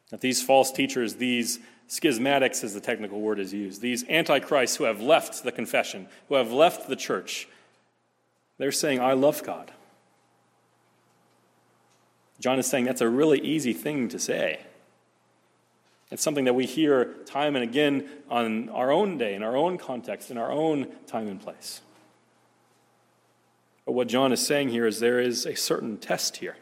That 0.10 0.22
these 0.22 0.42
false 0.42 0.72
teachers, 0.72 1.16
these 1.16 1.60
schismatics, 1.88 2.64
as 2.64 2.74
the 2.74 2.82
technical 2.82 3.22
word 3.22 3.40
is 3.40 3.54
used, 3.54 3.82
these 3.82 4.04
antichrists 4.10 4.78
who 4.78 4.86
have 4.86 5.00
left 5.00 5.44
the 5.44 5.52
confession, 5.52 6.08
who 6.28 6.36
have 6.36 6.52
left 6.52 6.90
the 6.90 6.96
church, 6.96 7.48
they're 8.58 8.72
saying, 8.72 9.00
I 9.00 9.14
love 9.14 9.44
God. 9.44 9.72
John 12.40 12.58
is 12.58 12.66
saying 12.66 12.86
that's 12.86 13.02
a 13.02 13.10
really 13.10 13.40
easy 13.42 13.74
thing 13.74 14.10
to 14.10 14.18
say. 14.18 14.62
It's 16.16 16.24
something 16.24 16.46
that 16.46 16.56
we 16.56 16.66
hear 16.66 17.16
time 17.26 17.58
and 17.58 17.64
again 17.64 18.08
on 18.30 18.70
our 18.70 18.90
own 18.90 19.18
day, 19.18 19.36
in 19.36 19.44
our 19.44 19.58
own 19.58 19.78
context, 19.78 20.32
in 20.32 20.38
our 20.38 20.50
own 20.50 20.88
time 21.08 21.28
and 21.28 21.42
place. 21.42 21.82
But 23.86 23.92
what 23.92 24.08
John 24.08 24.32
is 24.32 24.40
saying 24.40 24.70
here 24.70 24.88
is 24.88 25.02
there 25.02 25.20
is 25.20 25.46
a 25.46 25.56
certain 25.56 25.98
test 25.98 26.38
here. 26.38 26.56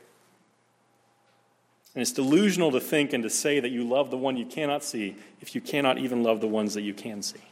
And 1.94 2.02
it's 2.02 2.12
delusional 2.12 2.72
to 2.72 2.80
think 2.80 3.14
and 3.14 3.22
to 3.22 3.30
say 3.30 3.60
that 3.60 3.70
you 3.70 3.88
love 3.88 4.10
the 4.10 4.18
one 4.18 4.38
you 4.38 4.48
cannot 4.48 4.84
see 4.84 5.18
if 5.40 5.54
you 5.54 5.62
cannot 5.62 6.00
even 6.00 6.24
love 6.24 6.42
the 6.42 6.48
ones 6.48 6.74
that 6.74 6.82
you 6.82 6.96
can 6.96 7.22
see. 7.22 7.44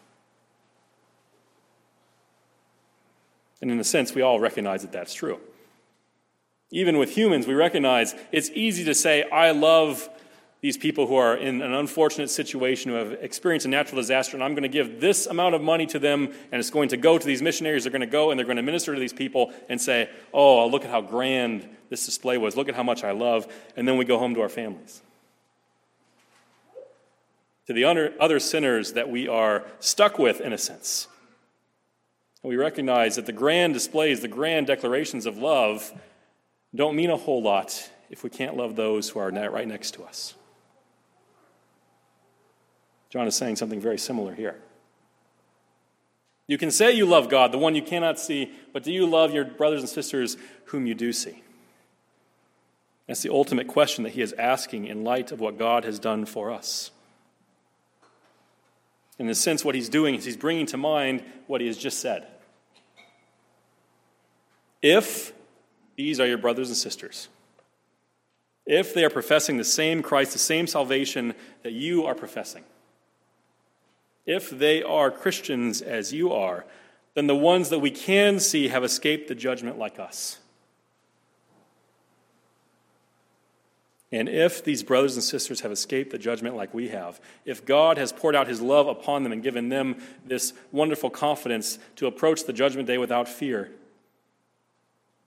And 3.62 3.70
in 3.70 3.80
a 3.80 3.84
sense, 3.84 4.16
we 4.16 4.24
all 4.24 4.40
recognize 4.40 4.82
that 4.82 4.92
that's 4.92 5.14
true. 5.14 5.40
Even 6.72 6.98
with 6.98 7.16
humans, 7.16 7.46
we 7.46 7.54
recognize 7.54 8.16
it's 8.32 8.50
easy 8.56 8.86
to 8.86 8.96
say, 8.96 9.30
I 9.30 9.52
love 9.52 10.10
these 10.62 10.78
people 10.78 11.08
who 11.08 11.15
are 11.15 11.36
in 11.36 11.62
an 11.63 11.74
unfortunate 11.74 12.30
situation, 12.30 12.91
who 12.91 12.97
have 12.97 13.13
experienced 13.13 13.65
a 13.65 13.69
natural 13.69 14.00
disaster, 14.00 14.38
and 14.38 14.43
I'm 14.43 14.54
going 14.54 14.62
to 14.63 14.69
give 14.69 15.02
this 15.02 15.26
amount 15.26 15.56
of 15.56 15.62
money 15.62 15.88
to 15.88 15.97
them, 15.97 16.32
and 16.52 16.60
it's 16.60 16.69
going 16.69 16.89
to 16.89 16.97
go 16.97 17.17
to 17.17 17.26
these 17.26 17.41
missionaries. 17.41 17.84
They're 17.84 17.91
going 17.91 18.02
to 18.02 18.08
go 18.08 18.30
and 18.30 18.38
they're 18.38 18.45
going 18.45 18.58
to 18.58 18.63
minister 18.63 18.93
to 18.93 19.00
these 19.00 19.13
people 19.13 19.52
and 19.69 19.82
say, 19.82 20.10
Oh, 20.32 20.67
look 20.67 20.86
at 20.86 20.91
how 20.91 21.02
grand 21.02 21.67
this 21.89 22.06
display 22.06 22.38
was. 22.38 22.56
Look 22.56 22.69
at 22.69 22.76
how 22.76 22.84
much 22.84 23.04
I 23.04 23.12
love. 23.12 23.52
And 23.76 23.88
then 23.88 23.97
we 23.97 24.06
go 24.06 24.19
home 24.19 24.36
to 24.36 24.41
our 24.41 24.50
families. 24.50 25.02
To 27.65 27.74
the 27.74 27.86
other 28.19 28.39
sinners 28.39 28.93
that 28.93 29.10
we 29.10 29.28
are 29.28 29.65
stuck 29.80 30.19
with, 30.19 30.41
in 30.41 30.54
a 30.54 30.58
sense. 30.58 31.08
we 32.43 32.56
recognize 32.56 33.15
that 33.15 33.26
the 33.26 33.32
grand 33.32 33.74
displays, 33.74 34.21
the 34.21 34.28
grand 34.28 34.67
declarations 34.67 35.26
of 35.26 35.38
love, 35.38 35.91
don't 36.76 36.95
mean 36.95 37.10
a 37.10 37.17
whole 37.17 37.41
lot 37.41 37.89
if 38.12 38.24
we 38.24 38.30
can't 38.30 38.56
love 38.56 38.76
those 38.76 39.10
who 39.10 39.19
are 39.19 39.32
right 39.32 39.67
next 39.67 39.91
to 39.95 40.04
us. 40.04 40.36
John 43.12 43.28
is 43.28 43.36
saying 43.36 43.58
something 43.58 43.82
very 43.82 43.97
similar 43.97 44.34
here. 44.34 44.56
You 46.47 46.58
can 46.58 46.71
say 46.71 46.91
you 46.91 47.06
love 47.06 47.30
God, 47.30 47.52
the 47.52 47.58
one 47.58 47.76
you 47.76 47.82
cannot 47.82 48.19
see, 48.19 48.52
but 48.74 48.84
do 48.84 48.91
you 48.91 49.06
love 49.06 49.34
your 49.34 49.45
brothers 49.45 49.82
and 49.82 49.89
sisters 49.89 50.38
whom 50.65 50.86
you 50.86 50.95
do 50.95 51.13
see? 51.13 51.43
That's 53.08 53.21
the 53.21 53.32
ultimate 53.32 53.67
question 53.67 54.04
that 54.04 54.13
he 54.13 54.21
is 54.21 54.34
asking 54.34 54.86
in 54.86 55.04
light 55.04 55.32
of 55.32 55.39
what 55.39 55.58
God 55.58 55.84
has 55.84 56.00
done 56.00 56.26
for 56.26 56.52
us. 56.52 56.91
In 59.19 59.30
a 59.30 59.36
sense, 59.36 59.63
what 59.63 59.76
he's 59.76 59.89
doing 59.89 60.15
is 60.15 60.26
he's 60.26 60.38
bringing 60.38 60.65
to 60.67 60.78
mind 60.78 61.24
what 61.47 61.62
he 61.62 61.67
has 61.67 61.78
just 61.78 62.00
said. 62.00 62.26
If 64.82 65.34
these 65.95 66.19
are 66.19 66.26
your 66.26 66.38
brothers 66.38 66.69
and 66.69 66.78
sisters, 66.78 67.28
if 68.65 68.93
they 68.93 69.04
are 69.04 69.10
professing 69.10 69.58
the 69.58 69.63
same 69.63 70.02
Christ, 70.02 70.34
the 70.34 70.39
same 70.39 70.65
salvation 70.65 71.34
that 71.63 71.74
you 71.74 72.06
are 72.06 72.15
professing, 72.15 72.63
if 74.26 74.50
they 74.50 74.84
are 74.84 75.12
Christians 75.12 75.82
as 75.82 76.14
you 76.14 76.32
are, 76.32 76.66
then 77.14 77.28
the 77.28 77.36
ones 77.36 77.70
that 77.70 77.80
we 77.80 77.92
can 77.92 78.40
see 78.40 78.70
have 78.70 78.84
escaped 78.84 79.28
the 79.28 79.36
judgment 79.36 79.78
like 79.78 80.00
us. 80.00 80.40
And 84.14 84.28
if 84.28 84.64
these 84.64 84.84
brothers 84.84 85.16
and 85.16 85.24
sisters 85.24 85.62
have 85.62 85.72
escaped 85.72 86.12
the 86.12 86.18
judgment 86.18 86.56
like 86.56 86.74
we 86.74 86.90
have, 86.90 87.22
if 87.46 87.66
God 87.66 87.98
has 87.98 88.12
poured 88.12 88.36
out 88.36 88.48
his 88.48 88.60
love 88.60 88.88
upon 88.88 89.24
them 89.24 89.32
and 89.32 89.42
given 89.42 89.70
them 89.70 90.02
this 90.26 90.52
wonderful 90.72 91.10
confidence 91.10 91.80
to 91.96 92.08
approach 92.08 92.44
the 92.44 92.52
judgment 92.52 92.88
day 92.88 92.98
without 92.98 93.30
fear, 93.30 93.72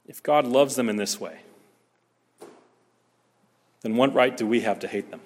if 0.07 0.23
God 0.23 0.47
loves 0.47 0.77
them 0.77 0.91
in 0.91 0.97
this 0.97 1.19
way, 1.19 1.39
then 3.81 3.97
what 3.97 4.13
right 4.13 4.37
do 4.37 4.47
we 4.47 4.61
have 4.61 4.79
to 4.81 4.89
hate 4.89 5.11
them? 5.11 5.21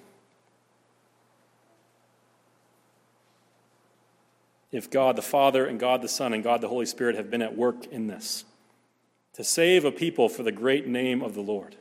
If 4.71 4.91
God 4.91 5.17
the 5.17 5.23
Father 5.23 5.67
and 5.67 5.81
God 5.81 6.03
the 6.03 6.09
Son 6.09 6.33
and 6.33 6.43
God 6.43 6.61
the 6.61 6.69
Holy 6.69 6.87
Spirit 6.87 7.17
have 7.17 7.31
been 7.31 7.43
at 7.43 7.57
work 7.57 7.87
in 7.87 8.07
this 8.07 8.45
to 9.35 9.45
save 9.45 9.85
a 9.85 9.93
people 9.93 10.29
for 10.29 10.43
the 10.43 10.53
great 10.53 10.87
name 10.87 11.23
of 11.23 11.35
the 11.35 11.41
Lord, 11.41 11.77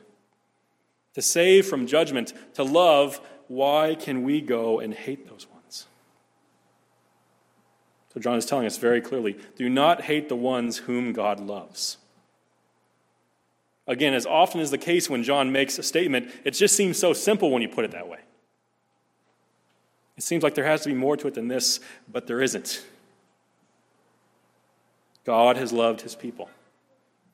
to 1.14 1.22
save 1.22 1.66
from 1.66 1.86
judgment, 1.86 2.32
to 2.54 2.62
love, 2.62 3.20
why 3.48 3.96
can 3.98 4.22
we 4.22 4.40
go 4.40 4.78
and 4.78 4.94
hate 4.94 5.28
those 5.28 5.46
ones? 5.48 5.86
So 8.14 8.20
John 8.20 8.36
is 8.36 8.46
telling 8.46 8.66
us 8.66 8.78
very 8.78 9.00
clearly 9.00 9.36
do 9.56 9.68
not 9.68 10.02
hate 10.02 10.28
the 10.28 10.36
ones 10.36 10.78
whom 10.78 11.12
God 11.12 11.40
loves. 11.40 11.96
Again, 13.86 14.12
as 14.12 14.26
often 14.26 14.60
is 14.60 14.70
the 14.70 14.78
case 14.78 15.08
when 15.08 15.22
John 15.22 15.50
makes 15.50 15.78
a 15.78 15.82
statement, 15.82 16.30
it 16.44 16.50
just 16.50 16.76
seems 16.76 16.98
so 16.98 17.14
simple 17.14 17.50
when 17.50 17.62
you 17.62 17.68
put 17.68 17.86
it 17.86 17.90
that 17.92 18.06
way. 18.06 18.18
It 20.18 20.24
seems 20.24 20.42
like 20.42 20.56
there 20.56 20.64
has 20.64 20.82
to 20.82 20.88
be 20.88 20.96
more 20.96 21.16
to 21.16 21.28
it 21.28 21.34
than 21.34 21.46
this, 21.46 21.78
but 22.10 22.26
there 22.26 22.42
isn't. 22.42 22.84
God 25.24 25.56
has 25.56 25.72
loved 25.72 26.00
his 26.00 26.16
people. 26.16 26.50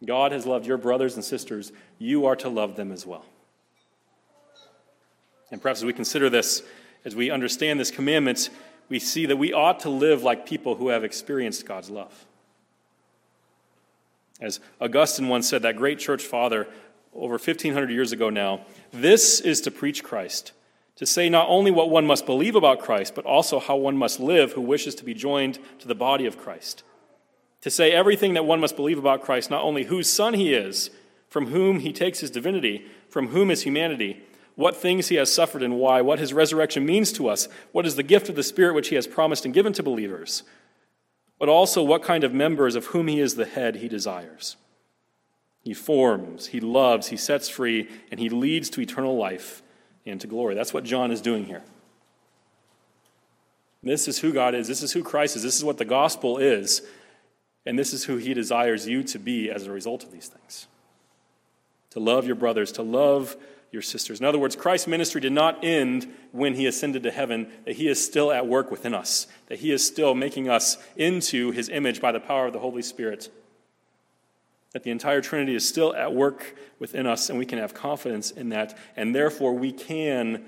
God 0.05 0.33
has 0.33 0.45
loved 0.45 0.67
your 0.67 0.77
brothers 0.77 1.15
and 1.15 1.25
sisters. 1.25 1.73
You 1.99 2.27
are 2.27 2.37
to 2.37 2.51
love 2.51 2.77
them 2.77 2.93
as 2.93 3.07
well. 3.07 3.25
And 5.51 5.63
perhaps 5.63 5.81
as 5.81 5.87
we 5.87 5.95
consider 5.95 6.29
this, 6.29 6.63
as 7.07 7.17
we 7.17 7.31
understand 7.31 7.81
this 7.81 7.91
commandment, 7.91 8.51
we 8.91 8.99
see 8.99 9.25
that 9.27 9.37
we 9.37 9.55
ought 9.55 9.81
to 9.81 9.89
live 9.89 10.23
like 10.23 10.45
people 10.45 10.75
who 10.75 10.89
have 10.89 11.05
experienced 11.05 11.65
God's 11.65 11.89
love. 11.89 12.27
As 14.43 14.61
Augustine 14.79 15.29
once 15.29 15.49
said, 15.49 15.63
that 15.63 15.77
great 15.77 15.99
church 15.99 16.23
father 16.23 16.69
over 17.15 17.35
1,500 17.35 17.91
years 17.91 18.13
ago 18.13 18.29
now, 18.29 18.67
this 18.93 19.41
is 19.41 19.63
to 19.63 19.71
preach 19.71 20.05
Christ 20.05 20.53
to 20.97 21.07
say 21.07 21.29
not 21.29 21.49
only 21.49 21.71
what 21.71 21.91
one 21.91 22.07
must 22.07 22.27
believe 22.27 22.55
about 22.55 22.81
Christ, 22.81 23.15
but 23.15 23.25
also 23.25 23.59
how 23.59 23.77
one 23.77 23.97
must 23.97 24.21
live 24.21 24.53
who 24.53 24.61
wishes 24.61 24.95
to 24.97 25.05
be 25.05 25.15
joined 25.15 25.59
to 25.81 25.89
the 25.89 25.95
body 25.95 26.27
of 26.27 26.39
Christ. 26.39 26.85
To 27.63 27.71
say 27.71 27.91
everything 27.91 28.35
that 28.35 28.45
one 28.45 28.61
must 28.61 28.77
believe 28.77 28.99
about 28.99 29.23
Christ, 29.23 29.51
not 29.51 29.65
only 29.65 29.85
whose 29.85 30.09
son 30.09 30.35
he 30.35 30.55
is, 30.55 30.91
from 31.29 31.47
whom 31.47 31.81
he 31.81 31.93
takes 31.93 32.21
his 32.21 32.31
divinity, 32.31 32.87
from 33.09 33.29
whom 33.29 33.49
his 33.49 33.63
humanity, 33.63 34.23
what 34.55 34.77
things 34.77 35.09
he 35.09 35.17
has 35.17 35.33
suffered 35.33 35.65
and 35.65 35.79
why, 35.79 36.01
what 36.01 36.21
his 36.21 36.33
resurrection 36.33 36.87
means 36.87 37.11
to 37.11 37.29
us, 37.29 37.49
what 37.73 37.87
is 37.87 37.97
the 37.97 38.05
gift 38.05 38.29
of 38.29 38.37
the 38.37 38.43
Spirit 38.45 38.75
which 38.75 38.89
he 38.89 38.95
has 38.95 39.09
promised 39.09 39.45
and 39.45 39.53
given 39.53 39.73
to 39.73 39.83
believers, 39.83 40.45
but 41.41 41.49
also 41.49 41.83
what 41.83 42.05
kind 42.05 42.23
of 42.23 42.33
members 42.33 42.77
of 42.77 42.87
whom 42.87 43.09
he 43.09 43.19
is 43.19 43.35
the 43.35 43.47
head 43.47 43.77
he 43.77 43.89
desires. 43.89 44.57
He 45.61 45.75
forms, 45.75 46.49
he 46.49 46.61
loves, 46.61 47.09
he 47.09 47.17
sets 47.17 47.49
free, 47.49 47.89
and 48.13 48.21
he 48.21 48.29
leads 48.29 48.71
to 48.71 48.81
eternal 48.81 49.17
life 49.17 49.63
into 50.05 50.27
glory. 50.27 50.55
That's 50.55 50.75
what 50.75 50.85
John 50.85 51.11
is 51.11 51.21
doing 51.21 51.45
here. 51.47 51.63
This 53.83 54.09
is 54.09 54.19
who 54.19 54.33
God 54.33 54.55
is. 54.55 54.67
This 54.67 54.83
is 54.83 54.93
who 54.93 55.03
Christ 55.03 55.37
is. 55.37 55.43
This 55.43 55.57
is 55.57 55.65
what 55.65 55.79
the 55.79 55.85
gospel 55.85 56.39
is. 56.39 56.83
And 57.67 57.79
this 57.79 57.93
is 57.93 58.05
who 58.05 58.17
he 58.17 58.35
desires 58.35 58.87
you 58.87 59.03
to 59.05 59.19
be 59.19 59.51
as 59.51 59.67
a 59.67 59.73
result 59.73 60.05
of 60.05 60.13
these 60.13 60.29
things. 60.29 60.67
To 61.91 62.01
love 62.01 62.27
your 62.27 62.35
brothers, 62.35 62.73
to 62.73 62.83
love 62.83 63.37
your 63.71 63.83
sisters. 63.83 64.21
In 64.21 64.27
other 64.27 64.39
words, 64.39 64.57
Christ's 64.57 64.87
ministry 64.87 65.21
did 65.21 65.33
not 65.33 65.65
end 65.65 66.13
when 66.33 66.55
he 66.55 66.67
ascended 66.67 67.03
to 67.03 67.11
heaven, 67.11 67.49
that 67.65 67.77
he 67.77 67.89
is 67.89 68.05
still 68.05 68.33
at 68.33 68.47
work 68.47 68.71
within 68.71 68.95
us, 68.95 69.27
that 69.49 69.59
he 69.59 69.71
is 69.71 69.87
still 69.87 70.15
making 70.15 70.49
us 70.49 70.79
into 70.97 71.51
his 71.51 71.69
image 71.69 72.01
by 72.01 72.13
the 72.13 72.21
power 72.21 72.47
of 72.47 72.53
the 72.53 72.61
Holy 72.61 72.83
Spirit 72.83 73.31
that 74.75 74.83
the 74.83 74.91
entire 74.91 75.21
Trinity 75.21 75.55
is 75.55 75.67
still 75.67 75.95
at 75.95 76.13
work 76.13 76.57
within 76.81 77.07
us, 77.07 77.31
and 77.31 77.39
we 77.39 77.47
can 77.47 77.59
have 77.59 77.73
confidence 77.73 78.33
in 78.33 78.51
that, 78.51 78.77
and 78.97 79.15
therefore 79.15 79.55
we 79.55 79.73
can, 79.73 80.45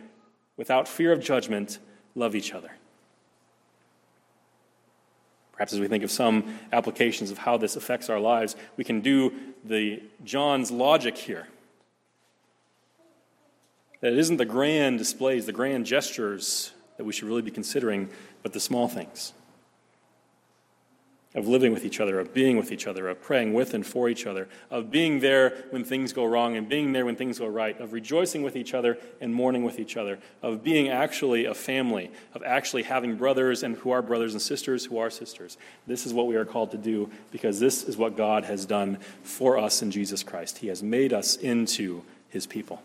without 0.57 0.89
fear 0.89 1.13
of 1.13 1.21
judgment, 1.21 1.79
love 2.17 2.35
each 2.35 2.53
other. 2.53 2.73
Perhaps 5.53 5.73
as 5.73 5.81
we 5.81 5.87
think 5.87 6.03
of 6.03 6.11
some 6.11 6.59
applications 6.73 7.31
of 7.31 7.39
how 7.39 7.57
this 7.57 7.77
affects 7.77 8.11
our 8.11 8.19
lives, 8.19 8.57
we 8.77 8.83
can 8.83 9.01
do 9.01 9.33
the 9.65 10.03
John's 10.25 10.73
logic 10.73 11.17
here. 11.17 11.47
That 14.01 14.13
it 14.13 14.19
isn't 14.19 14.37
the 14.37 14.45
grand 14.45 14.99
displays, 14.99 15.47
the 15.47 15.53
grand 15.53 15.87
gestures 15.87 16.73
that 16.97 17.05
we 17.05 17.13
should 17.13 17.29
really 17.29 17.43
be 17.43 17.53
considering, 17.53 18.11
but 18.43 18.53
the 18.53 18.61
small 18.61 18.89
things 18.89 19.33
of 21.37 21.47
living 21.47 21.71
with 21.71 21.85
each 21.85 22.01
other, 22.01 22.19
of 22.19 22.33
being 22.33 22.57
with 22.57 22.73
each 22.73 22.87
other, 22.87 23.09
of 23.09 23.21
praying 23.21 23.53
with 23.53 23.75
and 23.75 23.87
for 23.87 24.09
each 24.09 24.27
other, 24.27 24.49
of 24.71 24.91
being 24.91 25.21
there 25.21 25.65
when 25.69 25.85
things 25.85 26.15
go 26.15 26.25
wrong 26.25 26.57
and 26.57 26.67
being 26.67 26.93
there 26.93 27.05
when 27.05 27.15
things 27.15 27.39
go 27.39 27.47
right, 27.47 27.79
of 27.79 27.93
rejoicing 27.93 28.43
with 28.43 28.57
each 28.57 28.73
other 28.73 28.97
and 29.21 29.35
mourning 29.35 29.63
with 29.63 29.79
each 29.79 29.99
other, 29.99 30.19
of 30.43 30.65
being 30.65 30.89
actually 30.89 31.45
a 31.45 31.55
family, 31.55 32.11
of 32.35 32.43
actually 32.43 32.83
having 32.83 33.17
brothers 33.17 33.63
and 33.63 33.77
who 33.77 33.91
are 33.91 34.01
brothers 34.01 34.33
and 34.33 34.41
sisters 34.41 34.87
who 34.87 34.97
are 34.97 35.11
sisters. 35.11 35.59
This 35.87 36.07
is 36.07 36.15
what 36.15 36.27
we 36.27 36.37
are 36.37 36.47
called 36.47 36.71
to 36.71 36.79
do 36.79 37.11
because 37.31 37.61
this 37.61 37.85
is 37.85 37.99
what 37.99 38.17
God 38.17 38.45
has 38.45 38.65
done 38.65 38.97
for 39.23 39.59
us 39.59 39.83
in 39.83 39.91
Jesus 39.91 40.23
Christ. 40.23 40.59
He 40.59 40.69
has 40.69 40.83
made 40.83 41.13
us 41.13 41.37
into 41.37 42.03
his 42.31 42.47
people. 42.47 42.83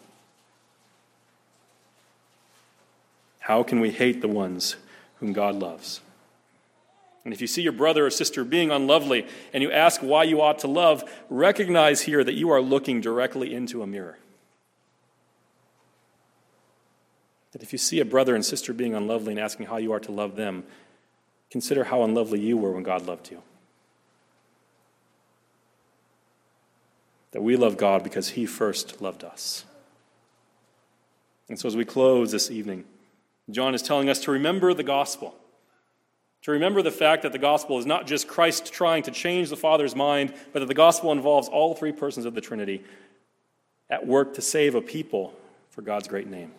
How 3.40 3.64
can 3.64 3.80
we 3.80 3.92
hate 3.92 4.20
the 4.20 4.28
ones 4.28 4.76
whom 5.20 5.32
God 5.32 5.56
loves? 5.56 6.02
And 7.24 7.34
if 7.34 7.42
you 7.42 7.48
see 7.48 7.62
your 7.62 7.72
brother 7.72 8.06
or 8.06 8.10
sister 8.10 8.44
being 8.44 8.72
unlovely 8.72 9.28
and 9.54 9.62
you 9.62 9.72
ask 9.72 10.02
why 10.02 10.24
you 10.24 10.42
ought 10.42 10.60
to 10.60 10.68
love, 10.68 11.04
recognize 11.30 12.02
here 12.02 12.24
that 12.24 12.34
you 12.34 12.50
are 12.50 12.62
looking 12.62 13.00
directly 13.00 13.54
into 13.54 13.84
a 13.84 13.88
mirror. 13.88 14.18
That 17.52 17.62
if 17.62 17.72
you 17.72 17.78
see 17.78 18.00
a 18.00 18.06
brother 18.06 18.34
and 18.34 18.44
sister 18.44 18.74
being 18.74 18.96
unlovely 18.96 19.34
and 19.34 19.40
asking 19.40 19.68
how 19.68 19.78
you 19.78 19.92
are 19.92 20.00
to 20.00 20.12
love 20.12 20.36
them, 20.36 20.64
consider 21.52 21.84
how 21.84 22.04
unlovely 22.04 22.40
you 22.40 22.58
were 22.58 22.72
when 22.72 22.84
God 22.84 23.06
loved 23.06 23.30
you. 23.30 23.44
That 27.32 27.44
we 27.44 27.56
love 27.56 27.78
God 27.78 28.04
because 28.04 28.30
He 28.30 28.46
first 28.46 29.02
loved 29.02 29.24
us. 29.24 29.66
And 31.50 31.60
so, 31.60 31.68
as 31.68 31.76
we 31.76 31.86
close 31.86 32.32
this 32.32 32.50
evening, 32.50 32.86
John 33.50 33.76
is 33.76 33.82
telling 33.82 34.10
us 34.10 34.20
to 34.22 34.32
remember 34.32 34.74
the 34.74 34.84
gospel 34.84 35.36
to 36.44 36.52
remember 36.52 36.82
the 36.82 36.92
fact 36.92 37.24
that 37.24 37.32
the 37.32 37.38
gospel 37.38 37.78
is 37.78 37.86
not 37.86 38.08
just 38.08 38.28
Christ 38.28 38.74
trying 38.74 39.04
to 39.04 39.12
change 39.12 39.50
the 39.50 39.58
Father's 39.58 39.96
mind, 39.96 40.34
but 40.54 40.60
that 40.60 40.68
the 40.68 40.74
gospel 40.74 41.12
involves 41.12 41.48
all 41.48 41.76
three 41.76 41.92
persons 41.92 42.26
of 42.26 42.34
the 42.34 42.42
Trinity 42.42 42.84
at 43.90 44.08
work 44.08 44.34
to 44.36 44.42
save 44.42 44.74
a 44.74 44.82
people 44.82 45.34
for 45.70 45.82
God's 45.82 46.08
great 46.08 46.28
name. 46.28 46.52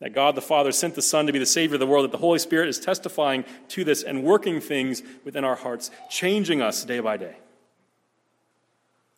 That 0.00 0.14
God 0.14 0.34
the 0.34 0.42
Father 0.42 0.72
sent 0.72 0.94
the 0.94 1.02
Son 1.02 1.26
to 1.26 1.32
be 1.32 1.38
the 1.38 1.46
Savior 1.46 1.76
of 1.76 1.80
the 1.80 1.86
world, 1.86 2.04
that 2.04 2.12
the 2.12 2.18
Holy 2.18 2.38
Spirit 2.38 2.68
is 2.68 2.78
testifying 2.78 3.44
to 3.68 3.84
this 3.84 4.02
and 4.02 4.24
working 4.24 4.60
things 4.60 5.02
within 5.24 5.44
our 5.44 5.56
hearts, 5.56 5.90
changing 6.10 6.60
us 6.60 6.84
day 6.84 7.00
by 7.00 7.16
day. 7.16 7.36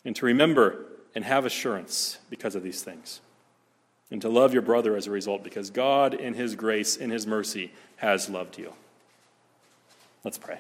And 0.04 0.14
to 0.16 0.26
remember 0.26 0.84
and 1.14 1.24
have 1.24 1.44
assurance 1.44 2.18
because 2.30 2.54
of 2.54 2.62
these 2.62 2.82
things. 2.82 3.20
And 4.10 4.22
to 4.22 4.28
love 4.28 4.52
your 4.52 4.62
brother 4.62 4.96
as 4.96 5.06
a 5.06 5.10
result, 5.10 5.42
because 5.42 5.70
God, 5.70 6.14
in 6.14 6.34
His 6.34 6.54
grace, 6.54 6.96
in 6.96 7.10
His 7.10 7.26
mercy, 7.26 7.72
has 7.96 8.28
loved 8.28 8.58
you. 8.58 8.72
Let's 10.24 10.38
pray. 10.38 10.58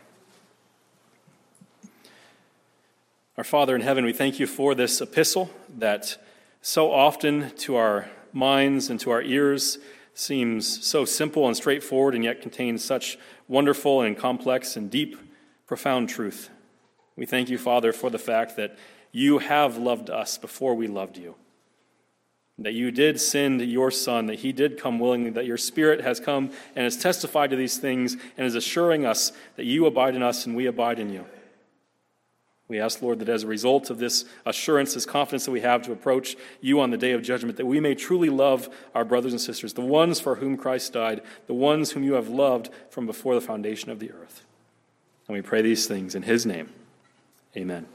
Our 3.36 3.44
Father 3.44 3.74
in 3.74 3.82
heaven, 3.82 4.04
we 4.04 4.12
thank 4.12 4.38
you 4.38 4.46
for 4.46 4.74
this 4.74 5.00
epistle 5.00 5.50
that 5.78 6.16
so 6.60 6.92
often 6.92 7.50
to 7.58 7.76
our 7.76 8.08
minds 8.32 8.88
and 8.88 9.00
to 9.00 9.10
our 9.10 9.22
ears 9.22 9.78
seems 10.14 10.84
so 10.86 11.04
simple 11.04 11.46
and 11.46 11.56
straightforward 11.56 12.14
and 12.14 12.24
yet 12.24 12.40
contains 12.40 12.84
such 12.84 13.18
wonderful 13.46 14.00
and 14.00 14.16
complex 14.16 14.76
and 14.76 14.90
deep, 14.90 15.16
profound 15.66 16.08
truth. 16.08 16.50
We 17.16 17.26
thank 17.26 17.48
you, 17.48 17.58
Father, 17.58 17.92
for 17.92 18.10
the 18.10 18.18
fact 18.18 18.56
that 18.56 18.76
you 19.12 19.38
have 19.38 19.76
loved 19.76 20.08
us 20.08 20.38
before 20.38 20.74
we 20.74 20.86
loved 20.86 21.16
you 21.16 21.34
that 22.58 22.74
you 22.74 22.90
did 22.90 23.20
send 23.20 23.60
your 23.62 23.90
Son, 23.90 24.26
that 24.26 24.40
he 24.40 24.52
did 24.52 24.78
come 24.78 24.98
willingly, 24.98 25.30
that 25.30 25.46
your 25.46 25.56
Spirit 25.56 26.00
has 26.00 26.18
come 26.18 26.50
and 26.74 26.84
has 26.84 26.96
testified 26.96 27.50
to 27.50 27.56
these 27.56 27.78
things 27.78 28.16
and 28.36 28.46
is 28.46 28.54
assuring 28.54 29.06
us 29.06 29.32
that 29.56 29.64
you 29.64 29.86
abide 29.86 30.16
in 30.16 30.22
us 30.22 30.44
and 30.44 30.56
we 30.56 30.66
abide 30.66 30.98
in 30.98 31.12
you. 31.12 31.24
We 32.68 32.80
ask, 32.80 33.00
Lord, 33.00 33.20
that 33.20 33.30
as 33.30 33.44
a 33.44 33.46
result 33.46 33.88
of 33.88 33.98
this 33.98 34.26
assurance, 34.44 34.92
this 34.92 35.06
confidence 35.06 35.46
that 35.46 35.52
we 35.52 35.62
have 35.62 35.82
to 35.82 35.92
approach 35.92 36.36
you 36.60 36.80
on 36.80 36.90
the 36.90 36.98
day 36.98 37.12
of 37.12 37.22
judgment, 37.22 37.56
that 37.56 37.64
we 37.64 37.80
may 37.80 37.94
truly 37.94 38.28
love 38.28 38.68
our 38.94 39.06
brothers 39.06 39.32
and 39.32 39.40
sisters, 39.40 39.72
the 39.72 39.80
ones 39.80 40.20
for 40.20 40.34
whom 40.34 40.58
Christ 40.58 40.92
died, 40.92 41.22
the 41.46 41.54
ones 41.54 41.92
whom 41.92 42.02
you 42.02 42.12
have 42.14 42.28
loved 42.28 42.68
from 42.90 43.06
before 43.06 43.34
the 43.34 43.40
foundation 43.40 43.90
of 43.90 44.00
the 44.00 44.12
earth. 44.12 44.44
And 45.26 45.34
we 45.34 45.40
pray 45.40 45.62
these 45.62 45.86
things 45.86 46.14
in 46.14 46.22
his 46.22 46.44
name. 46.44 46.68
Amen. 47.56 47.86